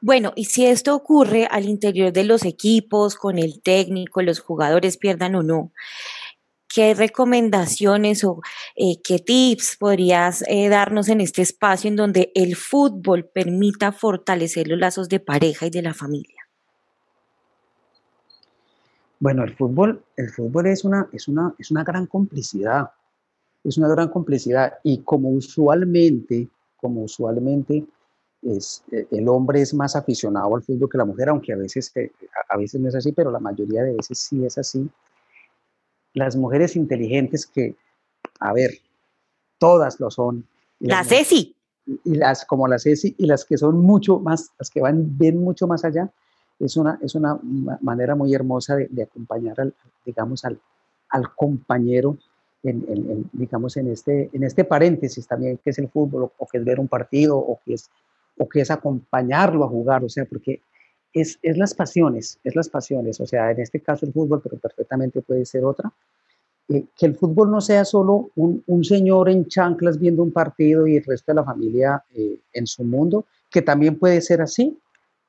Bueno, 0.00 0.32
y 0.36 0.44
si 0.44 0.66
esto 0.66 0.94
ocurre 0.94 1.46
al 1.50 1.64
interior 1.64 2.12
de 2.12 2.24
los 2.24 2.44
equipos, 2.44 3.16
con 3.16 3.38
el 3.38 3.62
técnico, 3.62 4.22
los 4.22 4.40
jugadores 4.40 4.96
pierdan 4.96 5.34
o 5.34 5.42
no, 5.42 5.72
¿qué 6.72 6.94
recomendaciones 6.94 8.22
o 8.24 8.40
eh, 8.76 9.00
qué 9.02 9.18
tips 9.18 9.76
podrías 9.78 10.44
eh, 10.46 10.68
darnos 10.68 11.08
en 11.08 11.20
este 11.20 11.42
espacio 11.42 11.88
en 11.88 11.96
donde 11.96 12.32
el 12.34 12.56
fútbol 12.56 13.24
permita 13.26 13.92
fortalecer 13.92 14.68
los 14.68 14.78
lazos 14.78 15.08
de 15.08 15.20
pareja 15.20 15.66
y 15.66 15.70
de 15.70 15.82
la 15.82 15.94
familia? 15.94 16.41
Bueno, 19.22 19.44
el 19.44 19.54
fútbol, 19.54 20.02
el 20.16 20.30
fútbol 20.30 20.66
es 20.66 20.84
una, 20.84 21.08
es 21.12 21.28
una, 21.28 21.54
es 21.56 21.70
una 21.70 21.84
gran 21.84 22.06
complicidad, 22.06 22.90
es 23.62 23.78
una 23.78 23.86
gran 23.86 24.08
complicidad 24.08 24.80
y 24.82 24.98
como 25.02 25.30
usualmente, 25.30 26.48
como 26.76 27.02
usualmente 27.02 27.86
es, 28.42 28.82
eh, 28.90 29.06
el 29.12 29.28
hombre 29.28 29.60
es 29.60 29.74
más 29.74 29.94
aficionado 29.94 30.56
al 30.56 30.64
fútbol 30.64 30.90
que 30.90 30.98
la 30.98 31.04
mujer, 31.04 31.28
aunque 31.28 31.52
a 31.52 31.56
veces, 31.56 31.92
a 32.48 32.56
veces 32.56 32.80
no 32.80 32.88
es 32.88 32.96
así, 32.96 33.12
pero 33.12 33.30
la 33.30 33.38
mayoría 33.38 33.84
de 33.84 33.94
veces 33.94 34.18
sí 34.18 34.44
es 34.44 34.58
así 34.58 34.90
las 36.14 36.34
mujeres 36.34 36.74
inteligentes 36.74 37.46
que, 37.46 37.76
a 38.40 38.52
ver, 38.52 38.72
todas 39.58 40.00
lo 40.00 40.10
son. 40.10 40.46
La 40.80 41.04
Ceci. 41.04 41.54
Y 41.86 42.14
las 42.14 42.44
como 42.44 42.66
la 42.66 42.78
Ceci 42.78 43.14
y 43.18 43.26
las 43.26 43.44
que 43.44 43.56
son 43.56 43.78
mucho 43.78 44.18
más, 44.18 44.50
las 44.58 44.68
que 44.68 44.80
van, 44.80 45.16
ven 45.16 45.38
mucho 45.38 45.68
más 45.68 45.84
allá, 45.84 46.10
es 46.64 46.76
una, 46.76 46.98
es 47.02 47.14
una 47.14 47.38
manera 47.80 48.14
muy 48.14 48.32
hermosa 48.34 48.76
de, 48.76 49.02
acompañar 49.02 49.60
al, 49.60 49.74
digamos, 50.04 50.44
al, 50.44 50.58
al 51.10 51.34
compañero 51.34 52.16
en, 52.62 53.28
digamos, 53.32 53.76
en 53.76 53.88
este, 53.88 54.30
en 54.32 54.44
este 54.44 54.64
paréntesis 54.64 55.26
también, 55.26 55.58
que 55.58 55.70
es 55.70 55.78
el 55.78 55.88
fútbol, 55.88 56.30
o, 56.36 56.46
que 56.46 56.58
es 56.58 56.64
ver 56.64 56.78
un 56.78 56.86
partido, 56.86 57.36
o 57.36 57.58
que 57.64 57.74
es, 57.74 57.90
o 58.38 58.48
que 58.48 58.60
es 58.60 58.70
acompañarlo 58.70 59.64
a 59.64 59.68
jugar, 59.68 60.04
o 60.04 60.08
sea, 60.08 60.24
porque 60.24 60.60
es, 61.12 61.38
es, 61.42 61.58
las 61.58 61.74
pasiones, 61.74 62.38
es 62.44 62.54
las 62.54 62.68
pasiones, 62.68 63.20
o 63.20 63.26
sea, 63.26 63.50
en 63.50 63.60
este 63.60 63.80
caso 63.80 64.06
el 64.06 64.12
fútbol, 64.12 64.40
pero 64.40 64.56
perfectamente 64.58 65.22
puede 65.22 65.44
ser 65.44 65.64
otra. 65.64 65.92
Eh, 66.68 66.84
que 66.96 67.06
el 67.06 67.16
fútbol 67.16 67.50
no 67.50 67.60
sea 67.60 67.84
solo 67.84 68.30
un, 68.36 68.62
un, 68.68 68.84
señor 68.84 69.28
en 69.28 69.46
chanclas 69.46 69.98
viendo 69.98 70.22
un 70.22 70.30
partido 70.30 70.86
y 70.86 70.96
el 70.96 71.04
resto 71.04 71.32
de 71.32 71.36
la 71.36 71.44
familia 71.44 72.04
eh, 72.14 72.38
en 72.52 72.66
su 72.68 72.84
mundo, 72.84 73.26
que 73.50 73.62
también 73.62 73.98
puede 73.98 74.20
ser 74.20 74.40
así, 74.40 74.78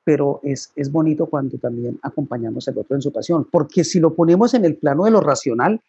pero 0.04 0.40
es, 0.42 0.70
es 0.76 0.92
bonito 0.92 1.26
cuando 1.26 1.58
también 1.58 1.98
acompañamos 2.02 2.68
al 2.68 2.78
otro 2.78 2.94
en 2.94 3.02
su 3.02 3.12
pasión, 3.12 3.48
porque 3.50 3.84
si 3.84 3.98
lo 4.00 4.14
ponemos 4.14 4.54
en 4.54 4.64
el 4.64 4.76
plano 4.76 5.04
de 5.04 5.10
lo 5.10 5.20
racional, 5.20 5.80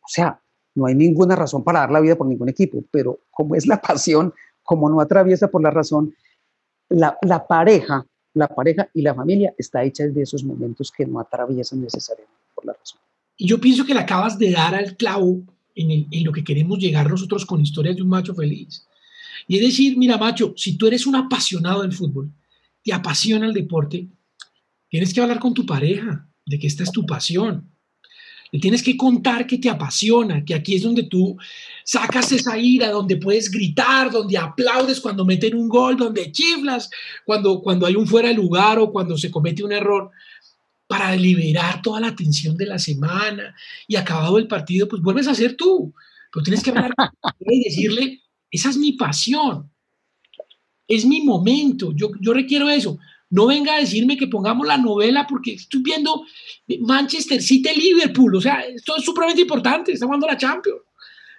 o 0.00 0.08
sea, 0.08 0.40
no 0.74 0.86
hay 0.86 0.94
ninguna 0.94 1.36
razón 1.36 1.62
para 1.62 1.80
dar 1.80 1.90
la 1.90 2.00
vida 2.00 2.16
por 2.16 2.26
ningún 2.26 2.48
equipo, 2.48 2.82
pero 2.90 3.20
como 3.30 3.54
es 3.54 3.66
la 3.66 3.80
pasión, 3.80 4.34
como 4.62 4.90
no 4.90 5.00
atraviesa 5.00 5.48
por 5.48 5.62
la 5.62 5.70
razón, 5.70 6.14
la, 6.88 7.16
la 7.22 7.46
pareja 7.46 8.06
la 8.34 8.48
pareja 8.48 8.88
y 8.94 9.02
la 9.02 9.14
familia 9.14 9.54
está 9.58 9.84
hecha 9.84 10.06
de 10.06 10.22
esos 10.22 10.44
momentos 10.44 10.90
que 10.90 11.06
no 11.06 11.20
atraviesan 11.20 11.82
necesariamente 11.82 12.32
por 12.54 12.64
la 12.64 12.72
razón. 12.72 13.00
Y 13.36 13.46
yo 13.46 13.60
pienso 13.60 13.84
que 13.84 13.94
le 13.94 14.00
acabas 14.00 14.38
de 14.38 14.50
dar 14.50 14.74
al 14.74 14.96
clavo 14.96 15.42
en, 15.74 16.06
en 16.10 16.24
lo 16.24 16.32
que 16.32 16.44
queremos 16.44 16.78
llegar 16.78 17.08
nosotros 17.08 17.44
con 17.44 17.60
historias 17.60 17.96
de 17.96 18.02
un 18.02 18.08
macho 18.08 18.34
feliz. 18.34 18.86
Y 19.48 19.56
es 19.56 19.62
decir, 19.62 19.96
mira, 19.98 20.16
macho, 20.16 20.54
si 20.56 20.76
tú 20.76 20.86
eres 20.86 21.06
un 21.06 21.16
apasionado 21.16 21.82
del 21.82 21.92
fútbol, 21.92 22.30
te 22.82 22.92
apasiona 22.92 23.46
el 23.46 23.52
deporte, 23.52 24.08
tienes 24.88 25.14
que 25.14 25.20
hablar 25.20 25.38
con 25.38 25.54
tu 25.54 25.64
pareja 25.64 26.28
de 26.44 26.58
que 26.58 26.66
esta 26.66 26.82
es 26.82 26.92
tu 26.92 27.06
pasión. 27.06 27.68
Le 28.50 28.60
tienes 28.60 28.82
que 28.82 28.98
contar 28.98 29.46
que 29.46 29.56
te 29.56 29.70
apasiona, 29.70 30.44
que 30.44 30.54
aquí 30.54 30.74
es 30.74 30.82
donde 30.82 31.04
tú 31.04 31.38
sacas 31.84 32.32
esa 32.32 32.58
ira, 32.58 32.90
donde 32.90 33.16
puedes 33.16 33.50
gritar, 33.50 34.10
donde 34.10 34.36
aplaudes 34.36 35.00
cuando 35.00 35.24
meten 35.24 35.56
un 35.56 35.68
gol, 35.68 35.96
donde 35.96 36.30
chiflas, 36.30 36.90
cuando, 37.24 37.62
cuando 37.62 37.86
hay 37.86 37.96
un 37.96 38.06
fuera 38.06 38.28
de 38.28 38.34
lugar 38.34 38.78
o 38.78 38.92
cuando 38.92 39.16
se 39.16 39.30
comete 39.30 39.64
un 39.64 39.72
error, 39.72 40.10
para 40.86 41.16
liberar 41.16 41.80
toda 41.80 42.00
la 42.00 42.14
tensión 42.14 42.54
de 42.58 42.66
la 42.66 42.78
semana 42.78 43.56
y 43.88 43.96
acabado 43.96 44.36
el 44.36 44.46
partido, 44.46 44.86
pues 44.86 45.00
vuelves 45.00 45.26
a 45.26 45.34
ser 45.34 45.56
tú. 45.56 45.94
Pero 46.30 46.44
tienes 46.44 46.62
que 46.62 46.68
hablar 46.68 46.92
y 47.40 47.64
decirle, 47.64 48.20
esa 48.50 48.68
es 48.68 48.76
mi 48.76 48.92
pasión, 48.92 49.71
es 50.94 51.04
mi 51.04 51.22
momento, 51.22 51.92
yo, 51.94 52.10
yo 52.20 52.32
requiero 52.32 52.68
eso. 52.68 52.98
No 53.30 53.46
venga 53.46 53.74
a 53.74 53.80
decirme 53.80 54.18
que 54.18 54.26
pongamos 54.26 54.66
la 54.66 54.76
novela 54.76 55.26
porque 55.26 55.54
estoy 55.54 55.82
viendo 55.82 56.24
Manchester 56.80 57.40
City 57.40 57.70
Liverpool. 57.74 58.36
O 58.36 58.40
sea, 58.40 58.60
esto 58.60 58.96
es 58.96 59.04
supremamente 59.04 59.42
importante. 59.42 59.92
Está 59.92 60.04
jugando 60.04 60.26
la 60.26 60.36
Champions. 60.36 60.82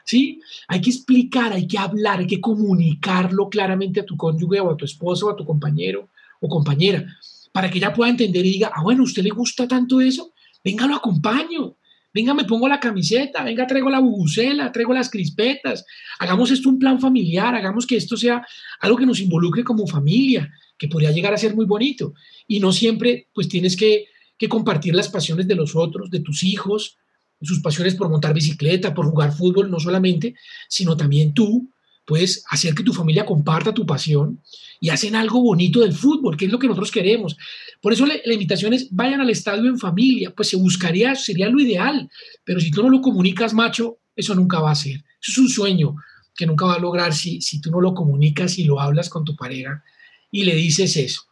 ¿Sí? 0.03 0.41
Hay 0.67 0.81
que 0.81 0.89
explicar, 0.89 1.53
hay 1.53 1.67
que 1.67 1.77
hablar, 1.77 2.19
hay 2.19 2.27
que 2.27 2.41
comunicarlo 2.41 3.47
claramente 3.47 3.99
a 3.99 4.05
tu 4.05 4.17
cónyuge 4.17 4.59
o 4.59 4.71
a 4.71 4.75
tu 4.75 4.85
esposo 4.85 5.27
o 5.27 5.29
a 5.29 5.35
tu 5.35 5.45
compañero 5.45 6.09
o 6.41 6.49
compañera 6.49 7.05
para 7.53 7.69
que 7.69 7.77
ella 7.77 7.93
pueda 7.93 8.09
entender 8.09 8.45
y 8.45 8.53
diga, 8.53 8.71
ah, 8.73 8.81
bueno, 8.81 9.03
¿a 9.03 9.05
usted 9.05 9.23
le 9.23 9.29
gusta 9.29 9.67
tanto 9.67 10.01
eso? 10.01 10.33
Venga, 10.63 10.87
lo 10.87 10.95
acompaño. 10.95 11.77
Venga, 12.13 12.33
me 12.35 12.45
pongo 12.45 12.67
la 12.67 12.79
camiseta, 12.79 13.43
venga, 13.43 13.65
traigo 13.65 13.89
la 13.89 13.99
bubucela, 13.99 14.71
traigo 14.71 14.93
las 14.93 15.09
crispetas. 15.09 15.83
Hagamos 16.19 16.51
esto 16.51 16.69
un 16.69 16.77
plan 16.77 16.99
familiar, 16.99 17.55
hagamos 17.55 17.87
que 17.87 17.95
esto 17.95 18.15
sea 18.15 18.45
algo 18.81 18.97
que 18.97 19.05
nos 19.05 19.19
involucre 19.19 19.63
como 19.63 19.87
familia 19.87 20.51
que 20.77 20.87
podría 20.87 21.11
llegar 21.11 21.33
a 21.33 21.37
ser 21.37 21.55
muy 21.55 21.65
bonito. 21.65 22.13
Y 22.47 22.59
no 22.59 22.71
siempre, 22.71 23.29
pues 23.33 23.47
tienes 23.47 23.75
que, 23.75 24.05
compartir 24.49 24.93
las 24.93 25.07
pasiones 25.07 25.47
de 25.47 25.55
los 25.55 25.73
otros, 25.73 26.09
de 26.09 26.19
tus 26.19 26.43
hijos, 26.43 26.97
sus 27.41 27.61
pasiones 27.61 27.95
por 27.95 28.09
montar 28.09 28.33
bicicleta, 28.33 28.93
por 28.93 29.05
jugar 29.05 29.31
fútbol, 29.31 29.71
no 29.71 29.79
solamente, 29.79 30.35
sino 30.67 30.97
también 30.97 31.33
tú 31.33 31.71
puedes 32.05 32.43
hacer 32.49 32.75
que 32.75 32.83
tu 32.83 32.93
familia 32.93 33.25
comparta 33.25 33.73
tu 33.73 33.85
pasión 33.85 34.41
y 34.79 34.89
hacen 34.89 35.15
algo 35.15 35.41
bonito 35.41 35.79
del 35.79 35.93
fútbol, 35.93 36.35
que 36.35 36.45
es 36.45 36.51
lo 36.51 36.59
que 36.59 36.67
nosotros 36.67 36.91
queremos. 36.91 37.37
Por 37.81 37.93
eso 37.93 38.05
la, 38.05 38.15
invitación 38.25 38.73
es 38.73 38.87
vayan 38.91 39.21
al 39.21 39.29
estadio 39.29 39.69
en 39.69 39.79
familia, 39.79 40.33
pues 40.35 40.49
se 40.49 40.57
buscaría, 40.57 41.15
sería 41.15 41.49
lo 41.49 41.59
ideal, 41.59 42.09
pero 42.43 42.59
si 42.59 42.71
tú 42.71 42.83
no 42.83 42.89
lo 42.89 43.01
comunicas, 43.01 43.53
macho, 43.53 43.99
eso 44.15 44.35
nunca 44.35 44.59
va 44.59 44.71
a 44.71 44.75
ser. 44.75 45.03
Eso 45.21 45.31
es 45.31 45.37
un 45.37 45.49
sueño 45.49 45.95
que 46.35 46.45
nunca 46.45 46.65
va 46.65 46.75
a 46.75 46.79
lograr 46.79 47.13
si, 47.13 47.41
si 47.41 47.61
tú 47.61 47.71
no 47.71 47.79
lo 47.79 47.93
comunicas 47.93 48.57
y 48.57 48.65
lo 48.65 48.79
hablas 48.79 49.09
con 49.09 49.23
tu 49.23 49.35
pareja 49.35 49.83
y 50.31 50.43
le 50.43 50.55
dices 50.55 50.97
eso. 50.97 51.23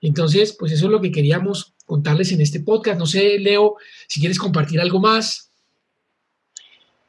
Entonces, 0.00 0.54
pues 0.58 0.72
eso 0.72 0.86
es 0.86 0.92
lo 0.92 1.00
que 1.00 1.10
queríamos 1.10 1.74
contarles 1.84 2.32
en 2.32 2.40
este 2.40 2.60
podcast. 2.60 2.98
No 2.98 3.06
sé, 3.06 3.38
Leo, 3.38 3.76
si 4.06 4.20
quieres 4.20 4.38
compartir 4.38 4.80
algo 4.80 5.00
más. 5.00 5.47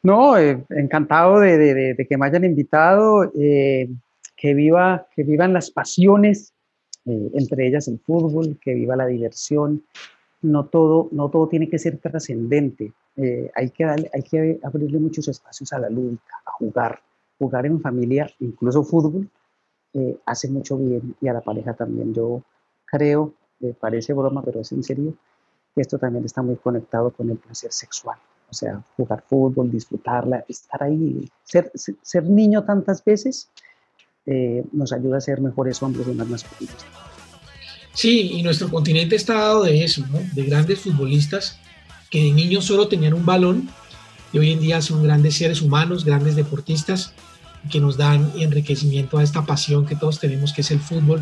No, 0.02 0.38
eh, 0.38 0.64
encantado 0.70 1.40
de, 1.40 2.06
que 2.08 2.18
me 2.18 2.26
hayan 2.26 2.46
invitado, 2.46 3.32
eh, 3.36 3.90
que, 4.36 4.54
viva, 4.54 5.08
que 5.14 5.24
vivan 5.24 5.52
las 5.52 5.72
pasiones, 5.72 6.54
eh, 7.06 7.32
entre 7.34 7.68
ellas 7.68 7.88
el 7.90 8.00
fútbol, 8.00 8.58
que 8.62 8.74
viva 8.74 8.96
la 8.96 9.08
diversión. 9.08 9.84
No 10.42 10.66
todo, 10.68 11.10
no 11.12 11.30
todo 11.30 11.50
tiene 11.50 11.70
que 11.70 11.80
ser 11.80 11.98
trascendente. 11.98 12.94
hay, 13.56 13.70
que 13.72 13.84
hay 13.84 14.24
que 14.24 14.60
abrirle 14.64 15.00
muchos 15.00 15.28
espacios 15.28 15.74
a 15.74 15.80
la 15.80 15.90
lúdica, 15.90 16.34
a 16.46 16.52
jugar, 16.52 17.02
jugar 17.38 17.66
en 17.66 17.82
familia, 17.82 18.30
incluso 18.40 18.84
fútbol, 18.84 19.30
hace 20.26 20.48
mucho 20.48 20.78
bien 20.78 21.16
y 21.20 21.28
a 21.28 21.34
la 21.34 21.42
pareja 21.42 21.74
también. 21.74 22.14
Yo 22.14 22.42
creo, 22.86 23.34
parece 23.82 24.14
broma, 24.14 24.42
pero 24.42 24.62
es 24.62 24.72
en 24.72 24.84
serio, 24.84 25.14
que 25.76 25.82
esto 25.82 25.98
también 26.00 26.24
está 26.24 26.42
muy 26.42 26.56
conectado 26.56 27.12
con 27.12 27.30
el 27.30 27.38
placer 27.38 27.74
sexual. 27.74 28.18
O 28.52 28.54
sea, 28.54 28.82
jugar 28.98 29.24
fútbol, 29.28 29.72
disfrutarla, 29.72 30.44
estar 30.48 30.82
ahí, 30.84 31.30
ser, 31.44 31.72
ser 31.76 32.24
niño 32.24 32.64
tantas 32.64 33.04
veces 33.04 33.50
eh, 34.26 34.64
nos 34.72 34.92
ayuda 34.92 35.18
a 35.18 35.22
ser 35.22 35.42
mejores 35.42 35.82
hombres 35.82 36.08
y 36.08 36.12
más 36.12 36.28
masculinos. 36.28 36.86
Sí, 37.94 38.32
y 38.34 38.44
nuestro 38.44 38.70
continente 38.70 39.16
está 39.16 39.34
dado 39.34 39.64
de 39.64 39.84
eso. 39.84 40.04
De 40.34 40.44
grandes 40.44 40.80
futbolistas 40.80 41.60
que 42.10 42.24
de 42.24 42.32
niños 42.32 42.66
solo 42.66 42.88
tenían 42.88 43.14
un 43.14 43.26
balón 43.26 43.70
y 44.32 44.38
hoy 44.38 44.52
en 44.52 44.60
día 44.60 44.82
son 44.82 45.04
grandes 45.04 45.36
seres 45.36 45.62
humanos, 45.62 46.06
grandes 46.06 46.36
deportistas 46.36 47.14
que 47.72 47.80
nos 47.80 47.98
dan 47.98 48.32
enriquecimiento 48.38 49.18
a 49.18 49.24
esta 49.24 49.46
pasión 49.46 49.86
que 49.86 49.96
todos 49.96 50.20
tenemos, 50.20 50.54
que 50.54 50.62
es 50.62 50.72
el 50.72 50.80
fútbol, 50.80 51.22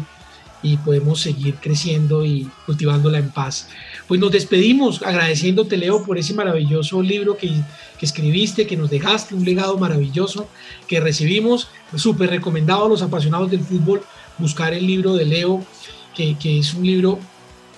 y 0.63 0.77
podemos 0.77 1.21
seguir 1.21 1.55
creciendo 1.55 2.25
y 2.25 2.49
cultivándola 2.65 3.19
en 3.19 3.29
paz. 3.29 3.69
Pues 4.07 4.19
nos 4.19 4.31
despedimos 4.31 5.01
agradeciéndote, 5.03 5.77
Leo, 5.77 6.03
por 6.03 6.17
ese 6.17 6.33
maravilloso 6.33 7.01
libro 7.01 7.37
que, 7.37 7.51
que 7.99 8.05
escribiste, 8.05 8.65
que 8.65 8.77
nos 8.77 8.89
dejaste, 8.89 9.35
un 9.35 9.45
legado 9.45 9.77
maravilloso 9.77 10.47
que 10.87 10.99
recibimos, 10.99 11.69
súper 11.95 12.29
recomendado 12.29 12.85
a 12.85 12.89
los 12.89 13.01
apasionados 13.01 13.51
del 13.51 13.61
fútbol 13.61 14.01
buscar 14.37 14.73
el 14.73 14.85
libro 14.85 15.13
de 15.13 15.25
Leo 15.25 15.65
que, 16.39 16.59
es 16.59 16.73
un 16.73 16.85
libro 16.85 17.19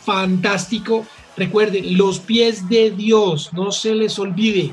fantástico. 0.04 1.06
Recuerden, 1.36 1.98
los 1.98 2.20
pies 2.20 2.70
de 2.70 2.92
Dios, 2.92 3.52
no 3.54 3.72
se 3.72 3.94
les 3.94 4.18
olvide. 4.18 4.72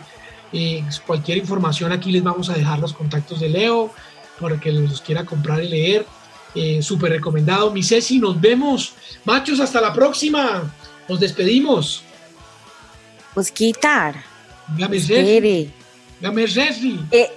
Eh, 0.52 0.84
cualquier 1.06 1.38
información 1.38 1.92
aquí 1.92 2.12
les 2.12 2.22
vamos 2.22 2.48
a 2.48 2.54
dejar 2.54 2.78
los 2.78 2.92
contactos 2.92 3.40
de 3.40 3.48
Leo 3.48 3.90
para 4.40 4.60
que 4.60 4.70
los 4.70 5.00
quiera 5.00 5.24
comprar 5.24 5.62
y 5.62 5.68
leer. 5.68 6.06
Eh, 6.56 6.82
Súper 6.82 7.12
recomendado. 7.12 7.70
Mi 7.70 7.82
Ceci, 7.82 8.18
nos 8.18 8.40
vemos. 8.40 8.94
Machos, 9.24 9.60
hasta 9.60 9.80
la 9.80 9.92
próxima. 9.92 10.72
Nos 11.08 11.20
despedimos. 11.20 12.02
Pues 13.34 13.52
quitar. 13.52 14.14
Game 14.76 14.98
Ceci. 14.98 15.70
Game 16.20 16.48
Ceci. 16.48 16.98
Eh, 17.10 17.30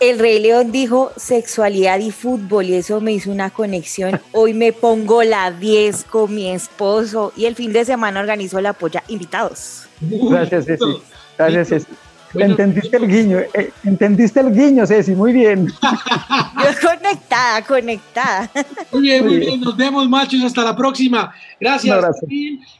el 0.00 0.18
Rey 0.18 0.40
León 0.40 0.72
dijo 0.72 1.12
sexualidad 1.16 1.98
y 2.00 2.10
fútbol 2.10 2.66
y 2.66 2.74
eso 2.74 3.00
me 3.00 3.12
hizo 3.12 3.30
una 3.30 3.50
conexión. 3.50 4.20
Hoy 4.32 4.54
me 4.54 4.72
pongo 4.72 5.22
la 5.22 5.52
10 5.52 6.04
con 6.04 6.34
mi 6.34 6.48
esposo 6.48 7.32
y 7.36 7.46
el 7.46 7.54
fin 7.54 7.72
de 7.72 7.84
semana 7.84 8.20
organizo 8.20 8.60
la 8.60 8.72
polla 8.72 9.04
invitados. 9.08 9.86
Gracias, 10.00 10.66
Ceci. 10.66 11.02
Gracias, 11.36 11.68
Ceci 11.68 11.86
entendiste 12.34 12.96
el 12.96 13.08
guiño, 13.08 13.38
eh, 13.38 13.72
entendiste 13.84 14.40
el 14.40 14.52
guiño, 14.52 14.86
Ceci, 14.86 15.12
muy 15.12 15.32
bien. 15.32 15.66
Yo 15.72 16.88
conectada, 16.88 17.64
conectada. 17.64 18.50
Muy 18.92 19.02
bien, 19.02 19.26
muy 19.26 19.36
bien. 19.38 19.60
Nos 19.60 19.76
vemos, 19.76 20.08
machos. 20.08 20.42
Hasta 20.42 20.64
la 20.64 20.76
próxima. 20.76 21.32
Gracias. 21.60 22.04